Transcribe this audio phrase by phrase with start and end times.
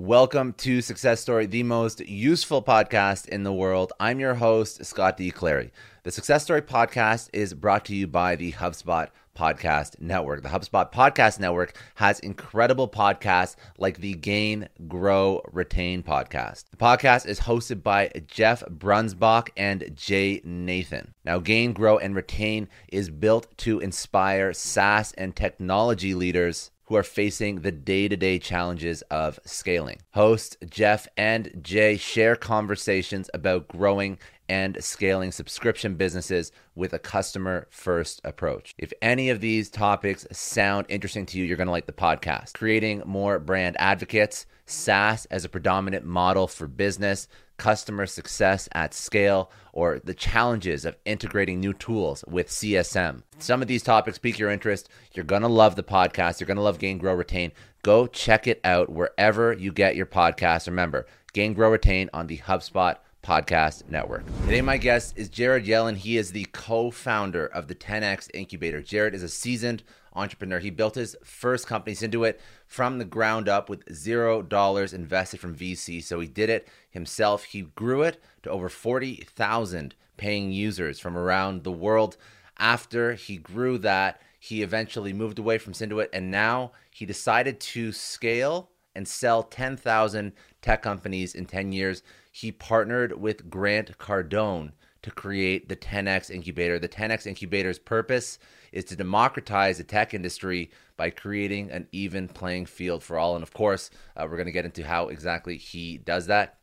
[0.00, 3.92] Welcome to Success Story, the most useful podcast in the world.
[4.00, 5.30] I'm your host, Scott D.
[5.30, 5.72] Clary.
[6.04, 10.42] The Success Story podcast is brought to you by the HubSpot Podcast Network.
[10.42, 16.64] The HubSpot Podcast Network has incredible podcasts like the Gain, Grow, Retain podcast.
[16.70, 21.12] The podcast is hosted by Jeff Breunsbach and Jay Nathan.
[21.26, 27.04] Now, Gain, Grow, and Retain is built to inspire SaaS and technology leaders who are
[27.04, 30.00] facing the day to day challenges of scaling.
[30.12, 34.18] Hosts Jeff and Jay share conversations about growing
[34.50, 38.74] and scaling subscription businesses with a customer first approach.
[38.78, 42.54] If any of these topics sound interesting to you, you're going to like the podcast.
[42.54, 47.28] Creating more brand advocates, SaaS as a predominant model for business,
[47.58, 53.22] customer success at scale, or the challenges of integrating new tools with CSM.
[53.38, 54.88] Some of these topics pique your interest.
[55.14, 56.40] You're going to love the podcast.
[56.40, 57.52] You're going to love Gain, Grow, Retain.
[57.82, 60.66] Go check it out wherever you get your podcast.
[60.66, 64.24] Remember, Gain, Grow, Retain on the HubSpot Podcast Network.
[64.44, 65.96] Today, my guest is Jared Yellin.
[65.96, 68.82] He is the co founder of the 10X Incubator.
[68.82, 69.82] Jared is a seasoned
[70.14, 70.58] entrepreneur.
[70.58, 72.36] He built his first company, Synduit,
[72.66, 76.02] from the ground up with zero dollars invested from VC.
[76.02, 77.44] So he did it himself.
[77.44, 82.16] He grew it to over 40,000 paying users from around the world.
[82.58, 87.92] After he grew that, he eventually moved away from Synduit and now he decided to
[87.92, 95.10] scale and sell 10,000 tech companies in 10 years he partnered with Grant Cardone to
[95.10, 96.78] create the 10x incubator.
[96.78, 98.38] The 10x incubator's purpose
[98.72, 103.34] is to democratize the tech industry by creating an even playing field for all.
[103.34, 106.58] And of course, uh, we're going to get into how exactly he does that.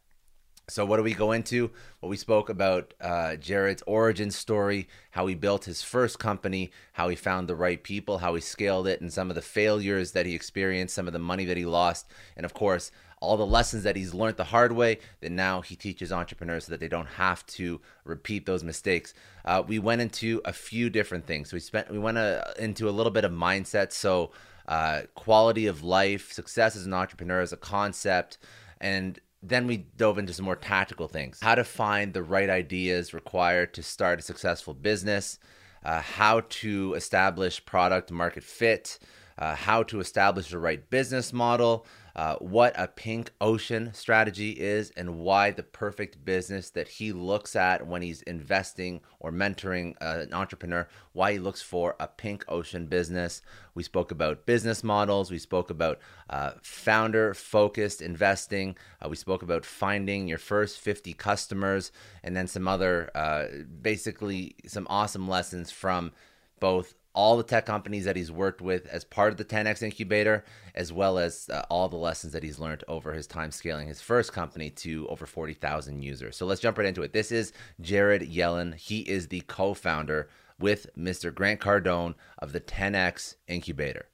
[0.69, 1.71] So, what do we go into?
[2.01, 7.07] Well, we spoke about uh, Jared's origin story, how he built his first company, how
[7.07, 10.25] he found the right people, how he scaled it, and some of the failures that
[10.25, 12.05] he experienced, some of the money that he lost,
[12.35, 15.75] and of course, all the lessons that he's learned the hard way that now he
[15.75, 19.13] teaches entrepreneurs so that they don't have to repeat those mistakes.
[19.43, 21.51] Uh, we went into a few different things.
[21.51, 24.31] We spent we went uh, into a little bit of mindset, so
[24.67, 28.37] uh, quality of life, success as an entrepreneur as a concept,
[28.79, 31.39] and then we dove into some more tactical things.
[31.41, 35.39] How to find the right ideas required to start a successful business.
[35.85, 38.99] Uh, how to establish product market fit.
[39.37, 41.85] Uh, how to establish the right business model
[42.17, 47.55] uh, what a pink ocean strategy is and why the perfect business that he looks
[47.55, 52.43] at when he's investing or mentoring uh, an entrepreneur, why he looks for a pink
[52.47, 53.43] ocean business.
[53.75, 55.29] We spoke about business models.
[55.29, 58.75] We spoke about uh, founder focused investing.
[58.99, 61.91] Uh, we spoke about finding your first 50 customers
[62.23, 63.45] and then some other, uh,
[63.79, 66.11] basically, some awesome lessons from
[66.59, 70.45] both all the tech companies that he's worked with as part of the 10x incubator,
[70.75, 73.99] as well as uh, all the lessons that he's learned over his time scaling his
[73.99, 76.37] first company to over 40,000 users.
[76.37, 77.13] So let's jump right into it.
[77.13, 78.75] This is Jared Yellin.
[78.75, 80.29] He is the co founder
[80.59, 81.33] with Mr.
[81.33, 84.05] Grant Cardone of the 10x incubator.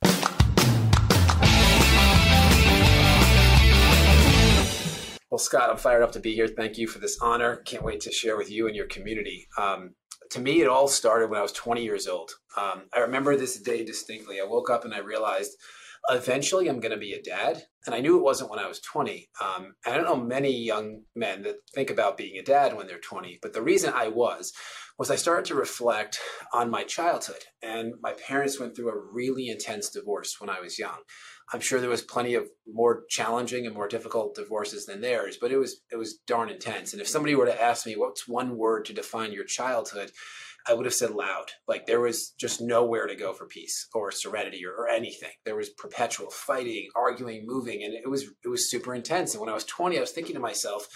[5.29, 6.47] Well, Scott, I'm fired up to be here.
[6.47, 7.55] Thank you for this honor.
[7.65, 9.47] Can't wait to share with you and your community.
[9.57, 9.95] Um,
[10.33, 12.31] to me, it all started when I was 20 years old.
[12.57, 14.41] Um, I remember this day distinctly.
[14.41, 15.51] I woke up and I realized
[16.09, 17.63] eventually I'm going to be a dad.
[17.85, 19.29] And I knew it wasn't when I was 20.
[19.39, 22.97] Um, I don't know many young men that think about being a dad when they're
[22.97, 24.53] 20, but the reason I was,
[24.97, 26.19] was I started to reflect
[26.51, 27.43] on my childhood.
[27.61, 30.97] And my parents went through a really intense divorce when I was young.
[31.53, 35.51] I'm sure there was plenty of more challenging and more difficult divorces than theirs, but
[35.51, 36.93] it was it was darn intense.
[36.93, 40.11] And if somebody were to ask me what's one word to define your childhood,
[40.67, 41.51] I would have said loud.
[41.67, 45.31] Like there was just nowhere to go for peace or serenity or, or, anything.
[45.45, 49.33] There was perpetual fighting, arguing, moving, and it was it was super intense.
[49.33, 50.87] And when I was 20, I was thinking to myself,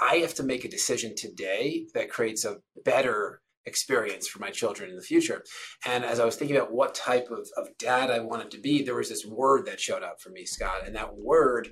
[0.00, 4.90] I have to make a decision today that creates a better experience for my children
[4.90, 5.44] in the future.
[5.86, 8.82] And as I was thinking about what type of, of dad I wanted to be,
[8.82, 11.68] there was this word that showed up for me, Scott, and that word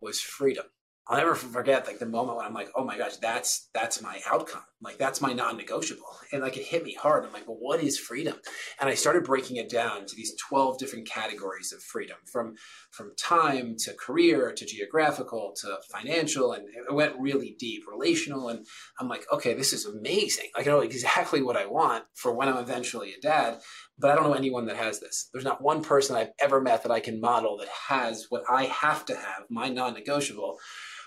[0.00, 0.66] was freedom.
[1.08, 4.20] I'll never forget like the moment when I'm like, oh my gosh, that's that's my
[4.30, 4.62] outcome.
[4.82, 6.04] Like that's my non-negotiable.
[6.32, 7.24] And like it hit me hard.
[7.24, 8.36] I'm like, well, what is freedom?
[8.80, 12.56] And I started breaking it down to these 12 different categories of freedom, from
[12.90, 16.52] from time to career to geographical to financial.
[16.52, 18.48] And it went really deep, relational.
[18.48, 18.66] And
[19.00, 20.50] I'm like, okay, this is amazing.
[20.54, 23.60] I know exactly what I want for when I'm eventually a dad.
[23.98, 25.28] But I don't know anyone that has this.
[25.32, 28.64] There's not one person I've ever met that I can model that has what I
[28.64, 30.58] have to have, my non-negotiable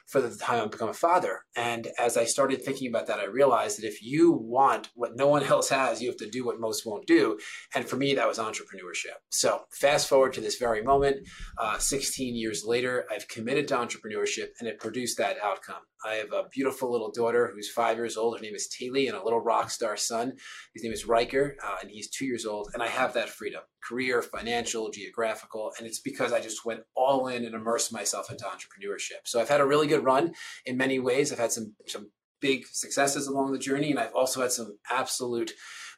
[0.08, 1.42] for the time I become a father.
[1.56, 5.28] And as I started thinking about that, I realized that if you want what no
[5.28, 7.40] one else has, you have to do what most won't do.
[7.74, 9.18] And for me, that was entrepreneurship.
[9.30, 14.50] So fast forward to this very moment, uh, 16 years later, I've committed to entrepreneurship
[14.60, 15.82] and it produced that outcome.
[16.06, 18.38] I have a beautiful little daughter who's five years old.
[18.38, 20.34] Her name is Taylor, and a little rock star son.
[20.74, 22.70] His name is Riker, uh, and he's two years old.
[22.74, 25.72] And I have that freedom career, financial, geographical.
[25.78, 29.26] And it's because I just went all in and immersed myself into entrepreneurship.
[29.26, 30.34] So I've had a really good run
[30.66, 31.32] in many ways.
[31.32, 32.12] I've had some, some
[32.42, 35.54] big successes along the journey, and I've also had some absolute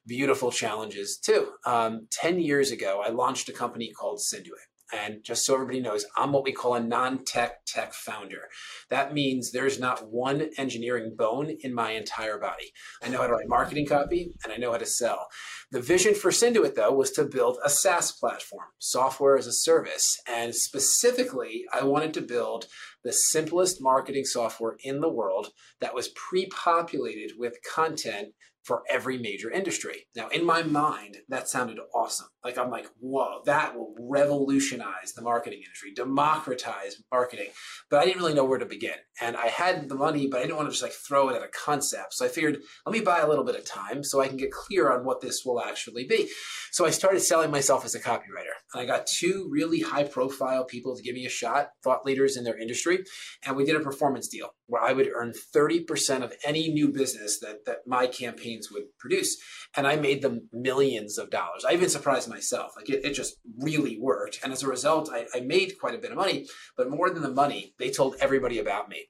[0.06, 1.50] beautiful challenges too.
[1.66, 4.68] Um, 10 years ago, I launched a company called Synduit.
[4.94, 8.50] And just so everybody knows, I'm what we call a non tech tech founder.
[8.90, 12.72] That means there's not one engineering bone in my entire body.
[13.04, 15.28] I know how to write marketing copy and I know how to sell.
[15.72, 20.18] The vision for Synduit, though, was to build a SaaS platform, software as a service.
[20.28, 22.68] And specifically, I wanted to build
[23.04, 25.48] the simplest marketing software in the world
[25.82, 28.30] that was pre populated with content
[28.68, 30.08] for every major industry.
[30.14, 32.28] Now, in my mind, that sounded awesome.
[32.44, 37.48] Like, I'm like, whoa, that will revolutionize the marketing industry, democratize marketing.
[37.90, 38.96] But I didn't really know where to begin.
[39.22, 41.44] And I had the money, but I didn't want to just like throw it at
[41.44, 42.16] a concept.
[42.16, 44.52] So I figured, let me buy a little bit of time so I can get
[44.52, 46.30] clear on what this will actually be.
[46.74, 48.54] So I started selling myself as a copywriter.
[48.74, 52.36] And I got two really high profile people to give me a shot, thought leaders
[52.36, 53.06] in their industry.
[53.46, 57.40] And we did a performance deal where I would earn 30% of any new business
[57.40, 59.38] that, that my campaigns would produce.
[59.76, 61.66] And I made them millions of dollars.
[61.66, 62.72] I even surprised myself.
[62.76, 64.40] Like it, it just really worked.
[64.44, 66.48] And as a result, I, I made quite a bit of money.
[66.76, 69.08] But more than the money, they told everybody about me.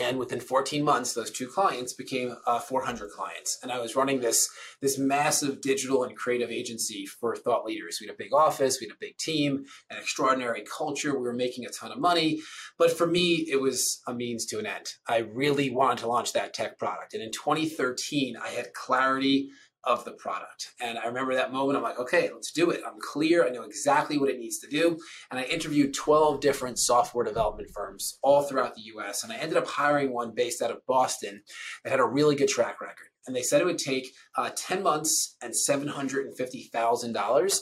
[0.00, 3.58] And within 14 months, those two clients became uh, 400 clients.
[3.62, 4.48] And I was running this,
[4.80, 7.98] this massive digital and creative agency for thought leaders.
[8.00, 11.14] We had a big office, we had a big team, an extraordinary culture.
[11.14, 12.40] We were making a ton of money.
[12.78, 14.94] But for me, it was a means to an end.
[15.08, 17.14] I really wanted to launch that tech product.
[17.14, 19.50] And in 2013, I had clarity
[19.86, 20.72] of the product.
[20.80, 21.76] And I remember that moment.
[21.76, 22.82] I'm like, okay, let's do it.
[22.86, 23.46] I'm clear.
[23.46, 24.98] I know exactly what it needs to do.
[25.30, 29.22] And I interviewed 12 different software development firms all throughout the US.
[29.22, 31.42] And I ended up hiring one based out of Boston
[31.84, 33.06] that had a really good track record.
[33.26, 37.60] And they said it would take uh, 10 months and $750,000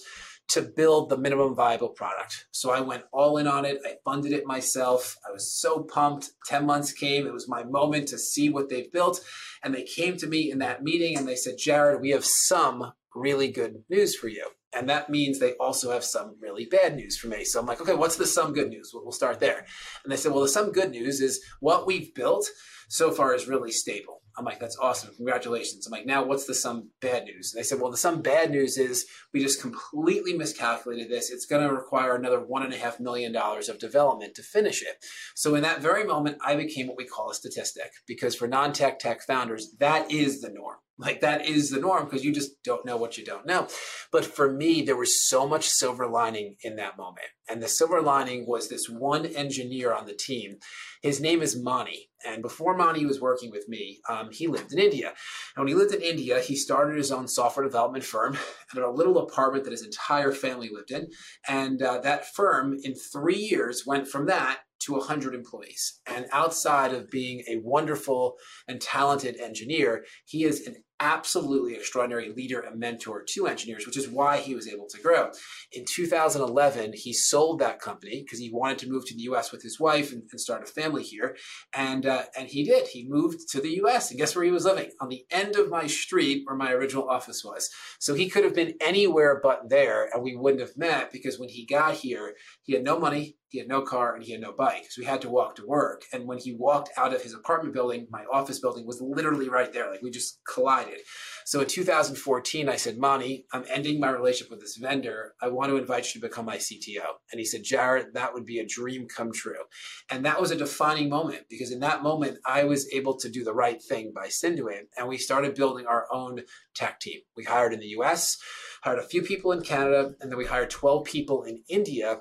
[0.50, 2.46] to build the minimum viable product.
[2.50, 3.78] So I went all in on it.
[3.84, 5.16] I funded it myself.
[5.28, 6.30] I was so pumped.
[6.46, 7.26] 10 months came.
[7.26, 9.20] It was my moment to see what they've built.
[9.62, 12.92] And they came to me in that meeting and they said, Jared, we have some
[13.14, 14.46] really good news for you.
[14.76, 17.44] And that means they also have some really bad news for me.
[17.44, 18.90] So I'm like, okay, what's the some good news?
[18.92, 19.64] We'll start there.
[20.02, 22.48] And they said, well, the some good news is what we've built
[22.88, 24.22] so far is really stable.
[24.36, 25.14] I'm like, that's awesome.
[25.14, 25.86] Congratulations.
[25.86, 27.52] I'm like, now what's the some bad news?
[27.52, 31.30] And they said, well, the some bad news is we just completely miscalculated this.
[31.30, 34.82] It's going to require another one and a half million dollars of development to finish
[34.82, 35.04] it.
[35.34, 38.98] So in that very moment, I became what we call a statistic because for non-tech
[38.98, 40.76] tech founders, that is the norm.
[40.96, 43.66] Like that is the norm because you just don't know what you don't know.
[44.12, 47.26] But for me, there was so much silver lining in that moment.
[47.48, 50.58] And the silver lining was this one engineer on the team.
[51.02, 52.10] His name is Mani.
[52.24, 55.12] And before Mani was working with me, um, he lived in India.
[55.56, 58.38] And when he lived in India, he started his own software development firm
[58.74, 61.08] and a little apartment that his entire family lived in.
[61.48, 66.00] And uh, that firm, in three years, went from that to 100 employees.
[66.06, 68.36] And outside of being a wonderful
[68.68, 74.08] and talented engineer, he is an absolutely extraordinary leader and mentor to engineers, which is
[74.08, 75.30] why he was able to grow.
[75.72, 79.50] In 2011, he sold that company because he wanted to move to the U.S.
[79.50, 81.36] with his wife and, and start a family here,
[81.74, 82.86] and uh, and he did.
[82.88, 84.10] He moved to the U.S.
[84.10, 84.90] and guess where he was living?
[85.00, 87.68] On the end of my street where my original office was.
[87.98, 91.48] So he could have been anywhere but there, and we wouldn't have met because when
[91.48, 94.52] he got here, he had no money, he had no car, and he had no
[94.52, 94.86] bike.
[94.90, 96.04] So he had to walk to work.
[96.12, 99.70] And when he walked out of his apartment building, my office building was literally right
[99.72, 99.90] there.
[99.90, 101.00] Like we just collided.
[101.44, 105.34] So in 2014, I said, Monty, I'm ending my relationship with this vendor.
[105.42, 107.04] I want to invite you to become my CTO.
[107.30, 109.64] And he said, Jared, that would be a dream come true.
[110.10, 113.44] And that was a defining moment because in that moment, I was able to do
[113.44, 114.86] the right thing by Synduit.
[114.96, 116.40] And we started building our own
[116.74, 117.20] tech team.
[117.36, 118.38] We hired in the US,
[118.82, 122.20] hired a few people in Canada, and then we hired 12 people in India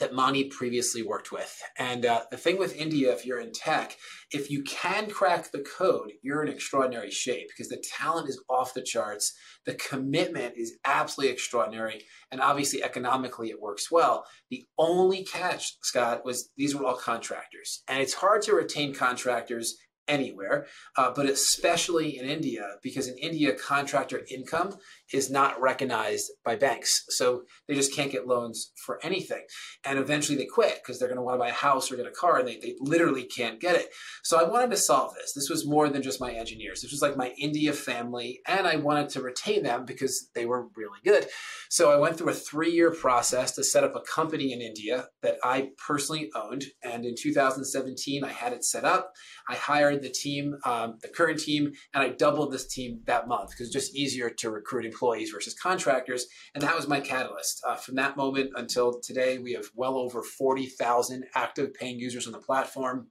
[0.00, 1.62] that Monty previously worked with.
[1.78, 3.96] And uh, the thing with India, if you're in tech,
[4.32, 8.74] if you can crack the code, you're in extraordinary shape because the talent is off
[8.74, 9.32] the charts.
[9.66, 12.02] The commitment is absolutely extraordinary.
[12.32, 14.24] And obviously, economically, it works well.
[14.50, 17.82] The only catch, Scott, was these were all contractors.
[17.86, 19.76] And it's hard to retain contractors
[20.10, 20.66] anywhere,
[20.96, 24.76] uh, but especially in India, because in India, contractor income
[25.12, 27.04] is not recognized by banks.
[27.08, 29.42] So they just can't get loans for anything.
[29.84, 32.06] And eventually they quit because they're going to want to buy a house or get
[32.06, 33.88] a car and they, they literally can't get it.
[34.22, 35.32] So I wanted to solve this.
[35.34, 36.82] This was more than just my engineers.
[36.82, 38.40] This was like my India family.
[38.46, 41.26] And I wanted to retain them because they were really good.
[41.68, 45.06] So I went through a three year process to set up a company in India
[45.22, 46.64] that I personally owned.
[46.82, 49.12] And in 2017, I had it set up.
[49.48, 53.50] I hired the team, um, the current team, and I doubled this team that month
[53.50, 56.26] because it's just easier to recruit employees versus contractors.
[56.54, 57.62] And that was my catalyst.
[57.66, 62.32] Uh, from that moment until today, we have well over 40,000 active paying users on
[62.32, 63.08] the platform.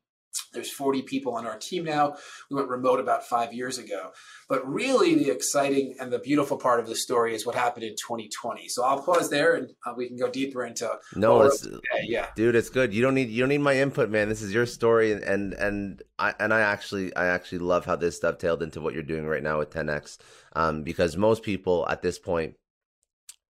[0.53, 2.15] There's 40 people on our team now.
[2.49, 4.11] We went remote about five years ago.
[4.47, 7.91] But really, the exciting and the beautiful part of the story is what happened in
[7.91, 8.67] 2020.
[8.67, 10.89] So I'll pause there, and uh, we can go deeper into.
[11.15, 11.67] No, it's
[12.03, 12.93] yeah, dude, it's good.
[12.93, 14.27] You don't need you don't need my input, man.
[14.27, 17.95] This is your story, and and and I and I actually I actually love how
[17.95, 20.17] this dovetailed into what you're doing right now with 10x,
[20.55, 22.55] um, because most people at this point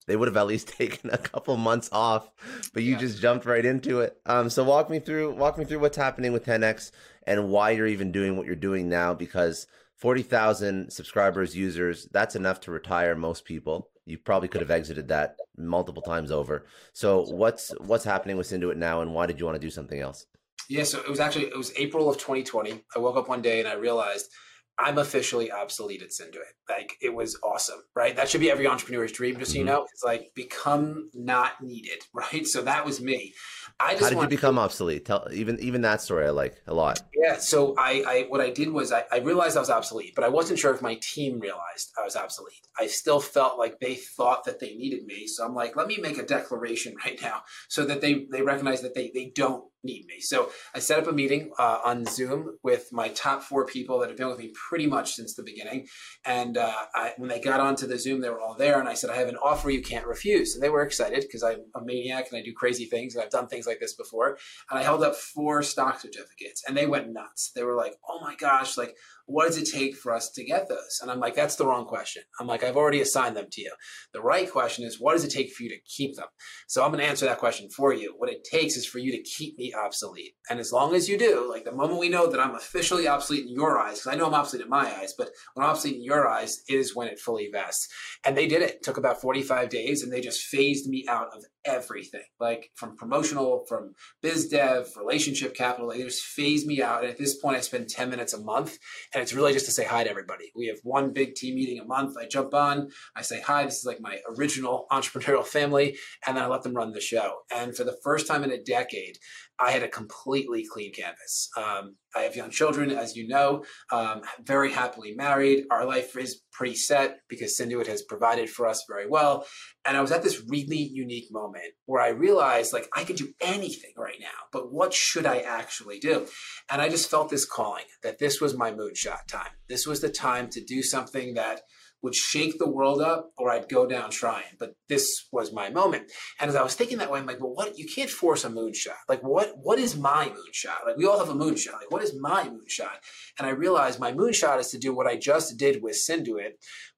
[0.06, 2.30] they would have at least taken a couple months off,
[2.74, 3.00] but you yeah.
[3.00, 4.18] just jumped right into it.
[4.26, 6.92] Um, so walk me through walk me through what's happening with 10x
[7.26, 9.68] and why you're even doing what you're doing now because
[9.98, 13.90] 40,000 subscribers, users, that's enough to retire most people.
[14.06, 16.66] You probably could have exited that multiple times over.
[16.92, 20.02] So what's what's happening with Synduit now and why did you want to do something
[20.02, 20.26] else?
[20.70, 22.84] Yeah, so it was actually it was April of 2020.
[22.96, 24.30] I woke up one day and I realized
[24.78, 26.54] I'm officially obsolete at Synduit.
[26.68, 28.16] Like it was awesome, right?
[28.16, 29.74] That should be every entrepreneur's dream, just so you mm-hmm.
[29.74, 29.88] know.
[29.92, 32.46] It's like become not needed, right?
[32.48, 33.34] So that was me.
[33.80, 35.06] I just How did you become obsolete?
[35.06, 37.02] Tell even even that story I like a lot.
[37.14, 37.38] Yeah.
[37.38, 40.30] So I, I what I did was I, I realized I was obsolete, but I
[40.30, 42.68] wasn't sure if my team realized I was obsolete.
[42.80, 45.28] I still felt like they thought that they needed me.
[45.28, 48.82] So I'm like, let me make a declaration right now so that they they recognize
[48.82, 50.20] that they they don't need me.
[50.20, 54.10] So I set up a meeting uh, on Zoom with my top four people that
[54.10, 55.88] have been with me pretty much since the beginning.
[56.26, 58.80] And uh, I, when they got onto the Zoom, they were all there.
[58.80, 60.56] And I said, I have an offer you can't refuse.
[60.56, 63.30] And they were excited because I'm a maniac and I do crazy things and I've
[63.30, 64.38] done things like this before.
[64.70, 67.52] And I held up four stock certificates and they went nuts.
[67.56, 70.68] They were like, oh my gosh, like what does it take for us to get
[70.68, 71.00] those?
[71.02, 72.24] And I'm like, that's the wrong question.
[72.40, 73.72] I'm like, I've already assigned them to you.
[74.14, 76.28] The right question is, what does it take for you to keep them?
[76.68, 78.14] So I'm going to answer that question for you.
[78.18, 80.34] What it takes is for you to keep me obsolete.
[80.50, 83.46] And as long as you do, like the moment we know that I'm officially obsolete
[83.46, 85.98] in your eyes, because I know I'm obsolete in my eyes, but when I'm obsolete
[85.98, 87.88] in your eyes is when it fully vests.
[88.26, 88.74] And they did it.
[88.74, 92.96] it took about 45 days and they just phased me out of everything, like from
[92.96, 95.90] promotional, from biz dev, relationship capital.
[95.90, 97.02] They just phase me out.
[97.02, 98.78] And at this point, I spend 10 minutes a month
[99.14, 100.52] and it's really just to say hi to everybody.
[100.56, 102.16] We have one big team meeting a month.
[102.18, 103.66] I jump on, I say hi.
[103.66, 107.40] This is like my original entrepreneurial family, and then I let them run the show.
[107.54, 109.18] And for the first time in a decade,
[109.64, 111.50] I had a completely clean canvas.
[111.56, 115.66] Um, I have young children, as you know, um, very happily married.
[115.72, 119.46] Our life is pretty set because Synduit has provided for us very well.
[119.86, 123.34] And I was at this really unique moment where I realized like I could do
[123.42, 126.28] anything right now, but what should I actually do?
[126.70, 129.52] And I just felt this calling that this was my moonshot time.
[129.70, 131.62] This was the time to do something that
[132.04, 134.44] would shake the world up or I'd go down trying.
[134.60, 136.12] But this was my moment.
[136.40, 138.50] And as I was thinking that way, I'm like, well, what you can't force a
[138.50, 139.00] moonshot.
[139.08, 140.86] Like what what is my moonshot?
[140.86, 141.74] Like we all have a moonshot.
[141.74, 142.98] Like what is my moonshot?
[143.40, 146.52] And I realized my moonshot is to do what I just did with Synduit,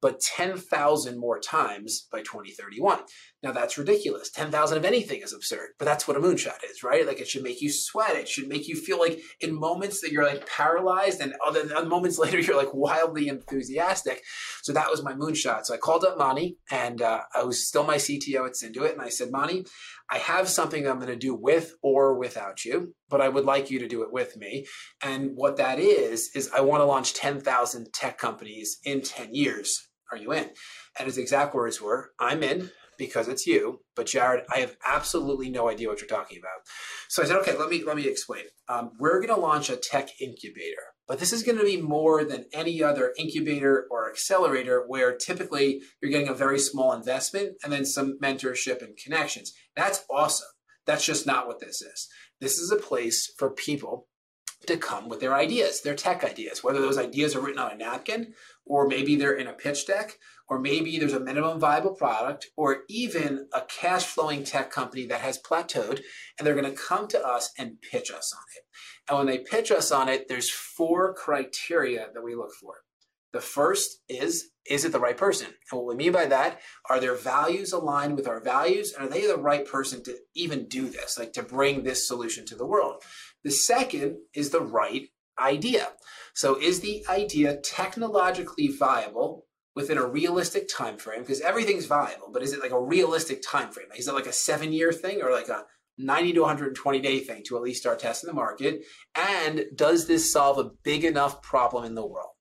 [0.05, 2.99] but 10,000 more times by 2031.
[3.41, 4.29] Now that's ridiculous.
[4.29, 7.07] 10,000 of anything is absurd, but that's what a moonshot is, right?
[7.07, 8.15] Like it should make you sweat.
[8.15, 12.19] It should make you feel like in moments that you're like paralyzed and other moments
[12.19, 14.21] later you're like wildly enthusiastic.
[14.61, 15.65] So that was my moonshot.
[15.65, 19.01] So I called up Monty and uh, I was still my CTO at Synduit and
[19.01, 19.65] I said, Monty,
[20.07, 23.71] I have something I'm going to do with or without you, but I would like
[23.71, 24.67] you to do it with me.
[25.01, 29.87] And what that is, is I want to launch 10,000 tech companies in 10 years.
[30.11, 30.49] Are you in?
[30.97, 33.81] And his exact words were, I'm in because it's you.
[33.95, 36.65] But Jared, I have absolutely no idea what you're talking about.
[37.09, 38.43] So I said, okay, let me let me explain.
[38.67, 40.81] Um, we're going to launch a tech incubator.
[41.07, 45.81] But this is going to be more than any other incubator or accelerator where typically
[46.01, 49.53] you're getting a very small investment and then some mentorship and connections.
[49.75, 50.47] That's awesome.
[50.87, 52.07] That's just not what this is.
[52.41, 54.07] This is a place for people
[54.67, 57.75] to come with their ideas, their tech ideas, whether those ideas are written on a
[57.75, 58.33] napkin
[58.65, 60.17] or maybe they're in a pitch deck
[60.47, 65.21] or maybe there's a minimum viable product or even a cash flowing tech company that
[65.21, 66.01] has plateaued
[66.37, 68.63] and they're going to come to us and pitch us on it.
[69.09, 72.75] And when they pitch us on it, there's four criteria that we look for.
[73.33, 75.47] The first is, is it the right person?
[75.47, 78.93] And what we mean by that, are their values aligned with our values?
[78.93, 82.45] And are they the right person to even do this, like to bring this solution
[82.45, 83.03] to the world?
[83.45, 85.07] The second is the right
[85.39, 85.89] idea.
[86.33, 91.21] So is the idea technologically viable within a realistic time frame?
[91.21, 93.85] Because everything's viable, but is it like a realistic time frame?
[93.95, 95.65] Is it like a seven year thing or like a
[95.99, 98.83] 90 to 120 day thing to at least start testing the market?
[99.13, 102.31] And does this solve a big enough problem in the world?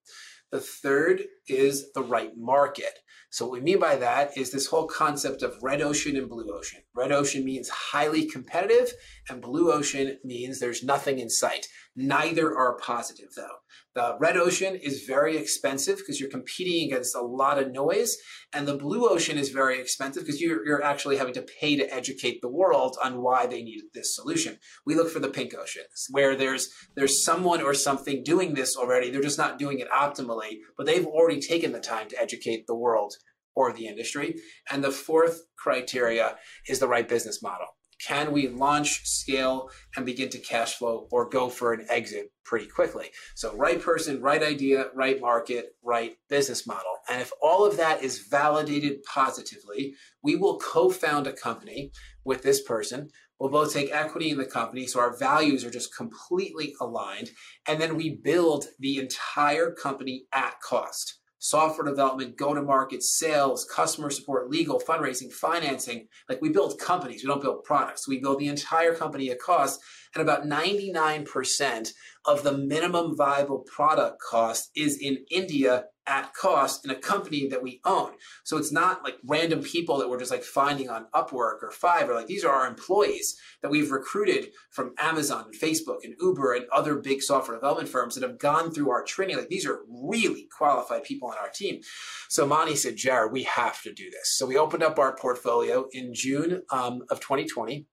[0.51, 2.97] The third is the right market.
[3.35, 6.49] So, what we mean by that is this whole concept of red ocean and blue
[6.57, 6.83] ocean.
[6.95, 8.93] Red ocean means highly competitive,
[9.27, 11.67] and blue ocean means there's nothing in sight.
[11.97, 13.57] Neither are positive, though.
[13.93, 18.17] The red ocean is very expensive because you're competing against a lot of noise,
[18.51, 21.93] and the blue ocean is very expensive because you're, you're actually having to pay to
[21.93, 24.57] educate the world on why they need this solution.
[24.85, 29.09] We look for the pink oceans, where there's there's someone or something doing this already.
[29.09, 32.75] They're just not doing it optimally, but they've already taken the time to educate the
[32.75, 33.13] world
[33.55, 34.35] or the industry.
[34.69, 36.35] And the fourth criteria
[36.67, 37.67] is the right business model.
[38.05, 42.67] Can we launch, scale, and begin to cash flow or go for an exit pretty
[42.67, 43.09] quickly?
[43.33, 46.97] So, right person, right idea, right market, right business model.
[47.09, 51.91] And if all of that is validated positively, we will co found a company
[52.23, 53.09] with this person.
[53.39, 54.85] We'll both take equity in the company.
[54.85, 57.31] So, our values are just completely aligned.
[57.67, 63.65] And then we build the entire company at cost software development, go to market, sales,
[63.65, 66.07] customer support, legal, fundraising, financing.
[66.27, 68.07] Like we build companies, we don't build products.
[68.07, 69.79] We build the entire company at cost.
[70.15, 71.91] And about 99%
[72.25, 77.63] of the minimum viable product cost is in India at cost in a company that
[77.63, 78.11] we own.
[78.43, 82.13] So it's not like random people that we're just like finding on Upwork or Fiverr.
[82.13, 86.65] Like these are our employees that we've recruited from Amazon and Facebook and Uber and
[86.71, 89.37] other big software development firms that have gone through our training.
[89.37, 91.81] Like these are really qualified people on our team.
[92.29, 94.37] So Monty said, Jared, we have to do this.
[94.37, 97.87] So we opened up our portfolio in June um, of 2020.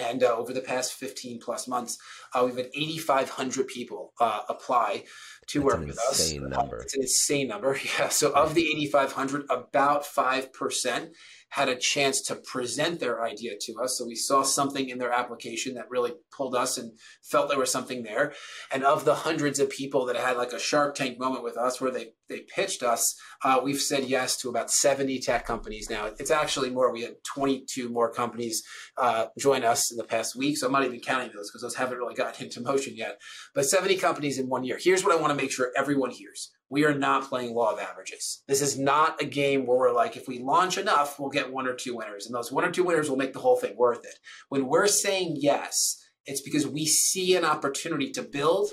[0.00, 1.98] And uh, over the past 15 plus months,
[2.34, 5.04] uh, we've had 8,500 people uh, apply
[5.48, 6.32] to work with us.
[6.32, 6.78] Number.
[6.78, 7.78] It's an insane number.
[7.98, 8.08] Yeah.
[8.08, 11.10] So of the 8,500, about 5%
[11.50, 13.98] had a chance to present their idea to us.
[13.98, 17.72] So we saw something in their application that really pulled us and felt there was
[17.72, 18.32] something there.
[18.72, 21.80] And of the hundreds of people that had like a Shark Tank moment with us
[21.80, 26.06] where they, they pitched us, uh, we've said yes to about 70 tech companies now.
[26.18, 26.92] It's actually more.
[26.92, 28.62] We had 22 more companies
[28.96, 30.56] uh, join us in the past week.
[30.56, 33.20] So I'm not even counting those because those haven't really gotten into motion yet.
[33.54, 34.78] But 70 companies in one year.
[34.80, 37.80] Here's what I want to make sure everyone hears we are not playing law of
[37.80, 38.42] averages.
[38.46, 41.66] This is not a game where we're like, if we launch enough, we'll get one
[41.66, 44.04] or two winners, and those one or two winners will make the whole thing worth
[44.04, 44.20] it.
[44.48, 48.70] When we're saying yes, it's because we see an opportunity to build,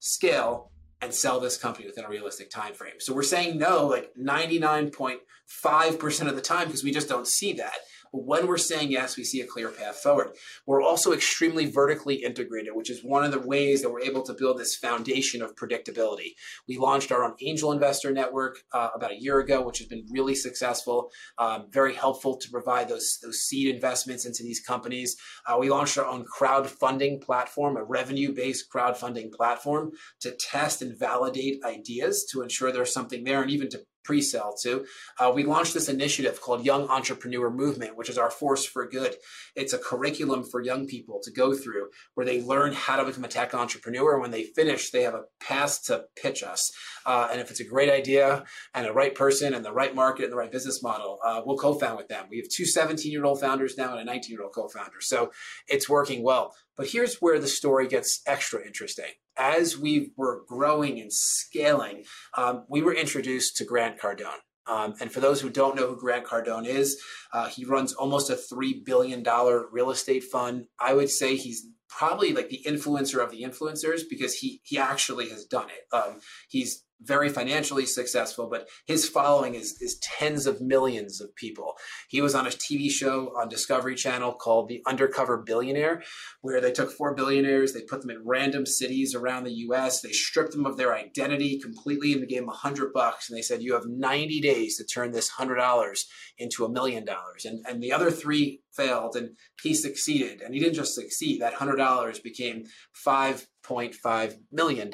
[0.00, 2.94] scale, and sell this company within a realistic time frame.
[2.98, 7.76] So we're saying no like 99.5% of the time because we just don't see that
[8.14, 10.36] when we're saying yes, we see a clear path forward.
[10.66, 14.34] We're also extremely vertically integrated, which is one of the ways that we're able to
[14.34, 16.34] build this foundation of predictability.
[16.68, 20.06] We launched our own angel investor network uh, about a year ago, which has been
[20.10, 25.16] really successful, um, very helpful to provide those, those seed investments into these companies.
[25.46, 30.96] Uh, we launched our own crowdfunding platform, a revenue based crowdfunding platform to test and
[30.96, 34.84] validate ideas to ensure there's something there and even to pre-sale to.
[35.18, 39.16] Uh, we launched this initiative called Young Entrepreneur Movement, which is our force for good.
[39.56, 43.24] It's a curriculum for young people to go through where they learn how to become
[43.24, 44.20] a tech entrepreneur.
[44.20, 46.70] When they finish, they have a pass to pitch us.
[47.06, 50.24] Uh, and if it's a great idea and the right person and the right market
[50.24, 52.26] and the right business model, uh, we'll co-found with them.
[52.30, 55.00] We have two 17-year-old founders now and a 19-year-old co-founder.
[55.00, 55.32] So
[55.68, 56.54] it's working well.
[56.76, 62.04] But here's where the story gets extra interesting as we were growing and scaling,
[62.36, 64.40] um, we were introduced to Grant Cardone.
[64.66, 67.00] Um, and for those who don't know who Grant Cardone is,
[67.32, 69.22] uh, he runs almost a $3 billion
[69.70, 70.66] real estate fund.
[70.80, 75.28] I would say he's probably like the influencer of the influencers because he he actually
[75.28, 75.94] has done it.
[75.94, 81.74] Um, he's very financially successful, but his following is, is tens of millions of people.
[82.08, 86.02] He was on a TV show on Discovery Channel called The Undercover Billionaire,
[86.40, 90.12] where they took four billionaires, they put them in random cities around the US, they
[90.12, 93.28] stripped them of their identity completely, and they gave them a hundred bucks.
[93.28, 96.06] And they said, You have 90 days to turn this hundred dollars
[96.38, 97.44] into a million dollars.
[97.44, 100.40] And and the other three failed and he succeeded.
[100.42, 104.90] And he didn't just succeed, that hundred dollars became five $1.5 million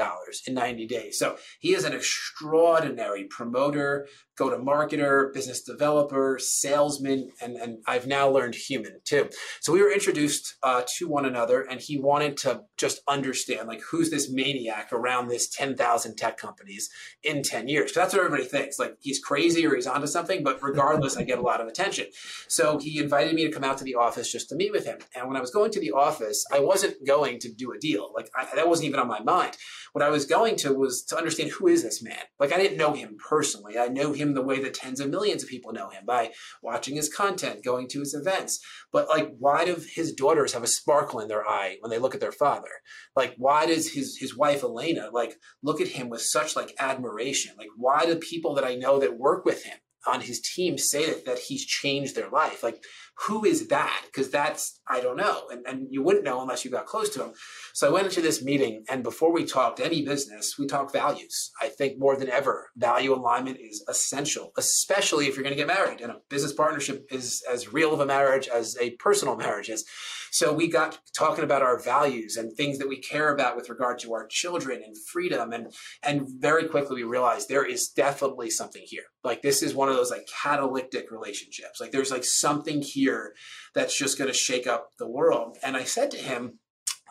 [0.46, 1.18] in 90 days.
[1.18, 4.06] So he is an extraordinary promoter,
[4.36, 9.28] go to marketer, business developer, salesman, and, and I've now learned human too.
[9.60, 13.82] So we were introduced uh, to one another, and he wanted to just understand like
[13.82, 16.88] who's this maniac around this 10,000 tech companies
[17.22, 17.92] in 10 years.
[17.92, 18.78] That's what everybody thinks.
[18.78, 22.06] Like he's crazy or he's onto something, but regardless, I get a lot of attention.
[22.48, 24.98] So he invited me to come out to the office just to meet with him.
[25.14, 28.10] And when I was going to the office, I wasn't going to do a deal.
[28.14, 29.56] Like I, that wasn't even on my mind.
[29.92, 32.22] What I was going to was to understand who is this man.
[32.38, 33.78] Like I didn't know him personally.
[33.78, 36.94] I know him the way that tens of millions of people know him by watching
[36.94, 38.60] his content, going to his events.
[38.92, 42.14] But like, why do his daughters have a sparkle in their eye when they look
[42.14, 42.70] at their father?
[43.16, 47.54] Like, why does his his wife Elena like look at him with such like admiration?
[47.58, 51.06] Like, why do people that I know that work with him on his team say
[51.06, 52.62] that, that he's changed their life?
[52.62, 52.82] Like,
[53.26, 54.02] who is that?
[54.06, 55.48] Because that's, I don't know.
[55.50, 57.32] And, and you wouldn't know unless you got close to him.
[57.74, 61.50] So I went into this meeting, and before we talked any business, we talked values.
[61.60, 65.66] I think more than ever, value alignment is essential, especially if you're going to get
[65.66, 66.00] married.
[66.00, 69.84] And a business partnership is as real of a marriage as a personal marriage is.
[70.30, 73.98] So we got talking about our values and things that we care about with regard
[74.00, 75.52] to our children and freedom.
[75.52, 79.04] And, and very quickly we realized there is definitely something here.
[79.24, 81.80] Like this is one of those like catalytic relationships.
[81.80, 83.34] Like there's like something here
[83.74, 85.58] that's just going to shake up the world.
[85.62, 86.58] And I said to him,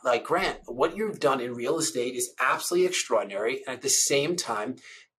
[0.03, 3.61] like Grant, what you've done in real estate is absolutely extraordinary.
[3.67, 4.75] And at the same time,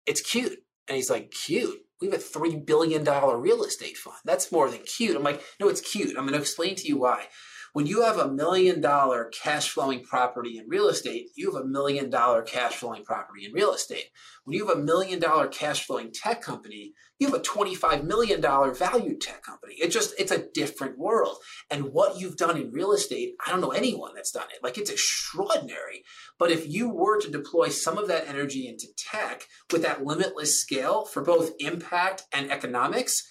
[0.06, 0.58] it's cute.
[0.88, 1.78] And he's like, cute?
[2.00, 4.16] We have a $3 billion real estate fund.
[4.24, 5.16] That's more than cute.
[5.16, 6.16] I'm like, no, it's cute.
[6.16, 7.26] I'm going to explain to you why.
[7.72, 11.66] When you have a million dollar cash flowing property in real estate, you have a
[11.66, 14.06] million dollar cash flowing property in real estate.
[14.44, 18.40] When you have a million dollar cash flowing tech company, you have a $25 million
[18.40, 19.74] value tech company.
[19.74, 21.37] It just, it's a different world.
[21.70, 24.64] And what you've done in real estate, I don't know anyone that's done it.
[24.64, 26.02] Like it's extraordinary.
[26.38, 30.59] But if you were to deploy some of that energy into tech with that limitless
[30.59, 33.22] scale for both impact and economics,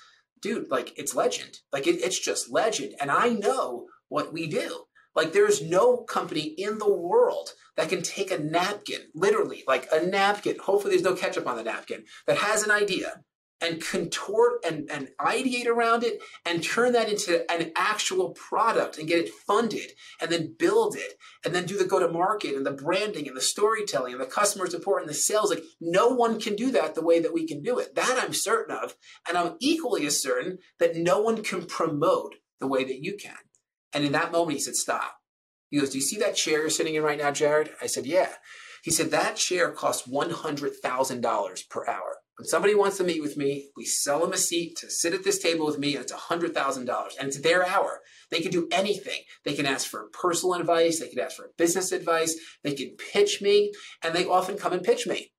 [0.42, 1.60] dude, like it's legend.
[1.74, 2.94] Like it, it's just legend.
[3.02, 4.86] And I know what we do.
[5.16, 10.06] Like there's no company in the world that can take a napkin, literally like a
[10.06, 13.22] napkin, hopefully there's no ketchup on the napkin, that has an idea
[13.62, 19.08] and contort and, and ideate around it and turn that into an actual product and
[19.08, 19.92] get it funded
[20.22, 23.36] and then build it and then do the go to market and the branding and
[23.36, 25.50] the storytelling and the customer support and the sales.
[25.50, 27.96] Like no one can do that the way that we can do it.
[27.96, 28.96] That I'm certain of.
[29.28, 33.36] And I'm equally as certain that no one can promote the way that you can.
[33.94, 35.16] And in that moment, he said, Stop.
[35.70, 37.72] He goes, Do you see that chair you're sitting in right now, Jared?
[37.82, 38.34] I said, Yeah.
[38.84, 42.18] He said, That chair costs $100,000 per hour.
[42.38, 45.26] When somebody wants to meet with me, we sell them a seat to sit at
[45.26, 46.88] this table with me, and it's $100,000.
[47.20, 48.00] And it's their hour.
[48.32, 49.20] They can do anything.
[49.44, 53.42] They can ask for personal advice, they can ask for business advice, they can pitch
[53.42, 55.34] me, and they often come and pitch me.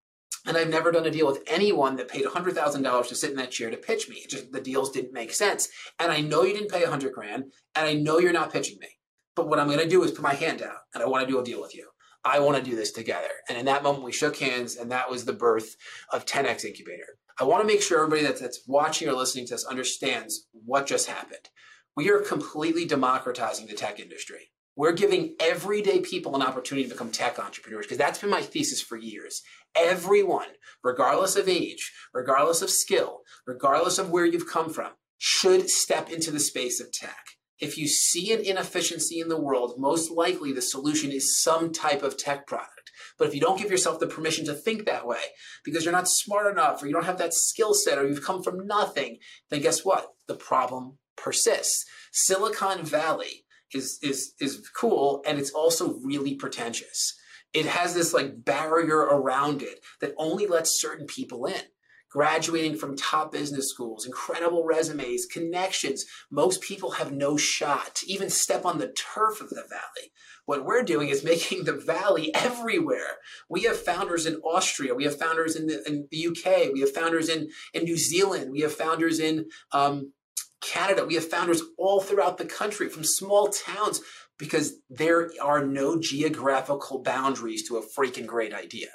[0.46, 3.50] And I've never done a deal with anyone that paid $100,000 to sit in that
[3.50, 4.24] chair to pitch me.
[4.28, 5.68] just the deals didn't make sense.
[5.98, 8.88] And I know you didn't pay 100 grand, and I know you're not pitching me.
[9.36, 11.30] But what I'm going to do is put my hand out, and I want to
[11.30, 11.88] do a deal with you.
[12.24, 13.28] I want to do this together.
[13.48, 15.76] And in that moment, we shook hands, and that was the birth
[16.12, 17.18] of 10x Incubator.
[17.38, 20.86] I want to make sure everybody that's, that's watching or listening to us understands what
[20.86, 21.48] just happened.
[21.96, 24.50] We are completely democratizing the tech industry.
[24.80, 28.80] We're giving everyday people an opportunity to become tech entrepreneurs because that's been my thesis
[28.80, 29.42] for years.
[29.74, 30.46] Everyone,
[30.82, 36.30] regardless of age, regardless of skill, regardless of where you've come from, should step into
[36.30, 37.26] the space of tech.
[37.58, 42.02] If you see an inefficiency in the world, most likely the solution is some type
[42.02, 42.90] of tech product.
[43.18, 45.20] But if you don't give yourself the permission to think that way
[45.62, 48.42] because you're not smart enough or you don't have that skill set or you've come
[48.42, 49.18] from nothing,
[49.50, 50.06] then guess what?
[50.26, 51.84] The problem persists.
[52.12, 57.14] Silicon Valley is is is cool and it's also really pretentious.
[57.52, 61.62] It has this like barrier around it that only lets certain people in.
[62.10, 66.04] Graduating from top business schools, incredible resumes, connections.
[66.28, 70.10] Most people have no shot to even step on the turf of the valley.
[70.44, 73.18] What we're doing is making the valley everywhere.
[73.48, 74.92] We have founders in Austria.
[74.96, 76.72] We have founders in the, in the UK.
[76.72, 78.50] We have founders in, in New Zealand.
[78.50, 80.12] We have founders in um,
[80.60, 81.04] Canada.
[81.04, 84.00] We have founders all throughout the country from small towns
[84.38, 88.88] because there are no geographical boundaries to a freaking great idea.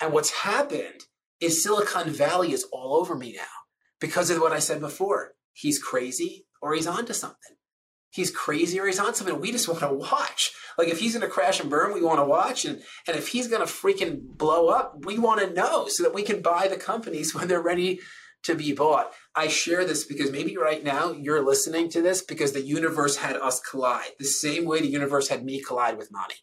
[0.00, 1.04] And what's happened
[1.40, 3.42] is Silicon Valley is all over me now
[4.00, 5.32] because of what I said before.
[5.52, 7.56] He's crazy or he's onto something.
[8.10, 9.40] He's crazy or he's on something.
[9.40, 10.52] We just want to watch.
[10.76, 12.64] Like if he's going to crash and burn, we want to watch.
[12.64, 16.14] And, and if he's going to freaking blow up, we want to know so that
[16.14, 18.00] we can buy the companies when they're ready
[18.44, 19.12] to be bought.
[19.34, 23.36] I share this because maybe right now you're listening to this because the universe had
[23.36, 26.36] us collide the same way the universe had me collide with Monty.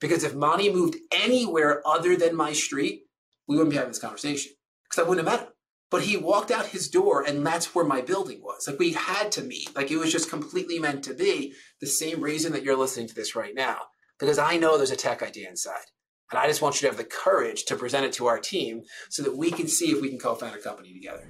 [0.00, 3.02] Because if Monty moved anywhere other than my street,
[3.48, 4.52] we wouldn't be having this conversation
[4.84, 5.52] because I wouldn't have met him.
[5.90, 8.66] But he walked out his door and that's where my building was.
[8.66, 9.74] Like we had to meet.
[9.74, 13.14] Like it was just completely meant to be the same reason that you're listening to
[13.14, 13.78] this right now.
[14.18, 15.84] Because I know there's a tech idea inside.
[16.32, 18.82] And I just want you to have the courage to present it to our team
[19.10, 21.28] so that we can see if we can co found a company together.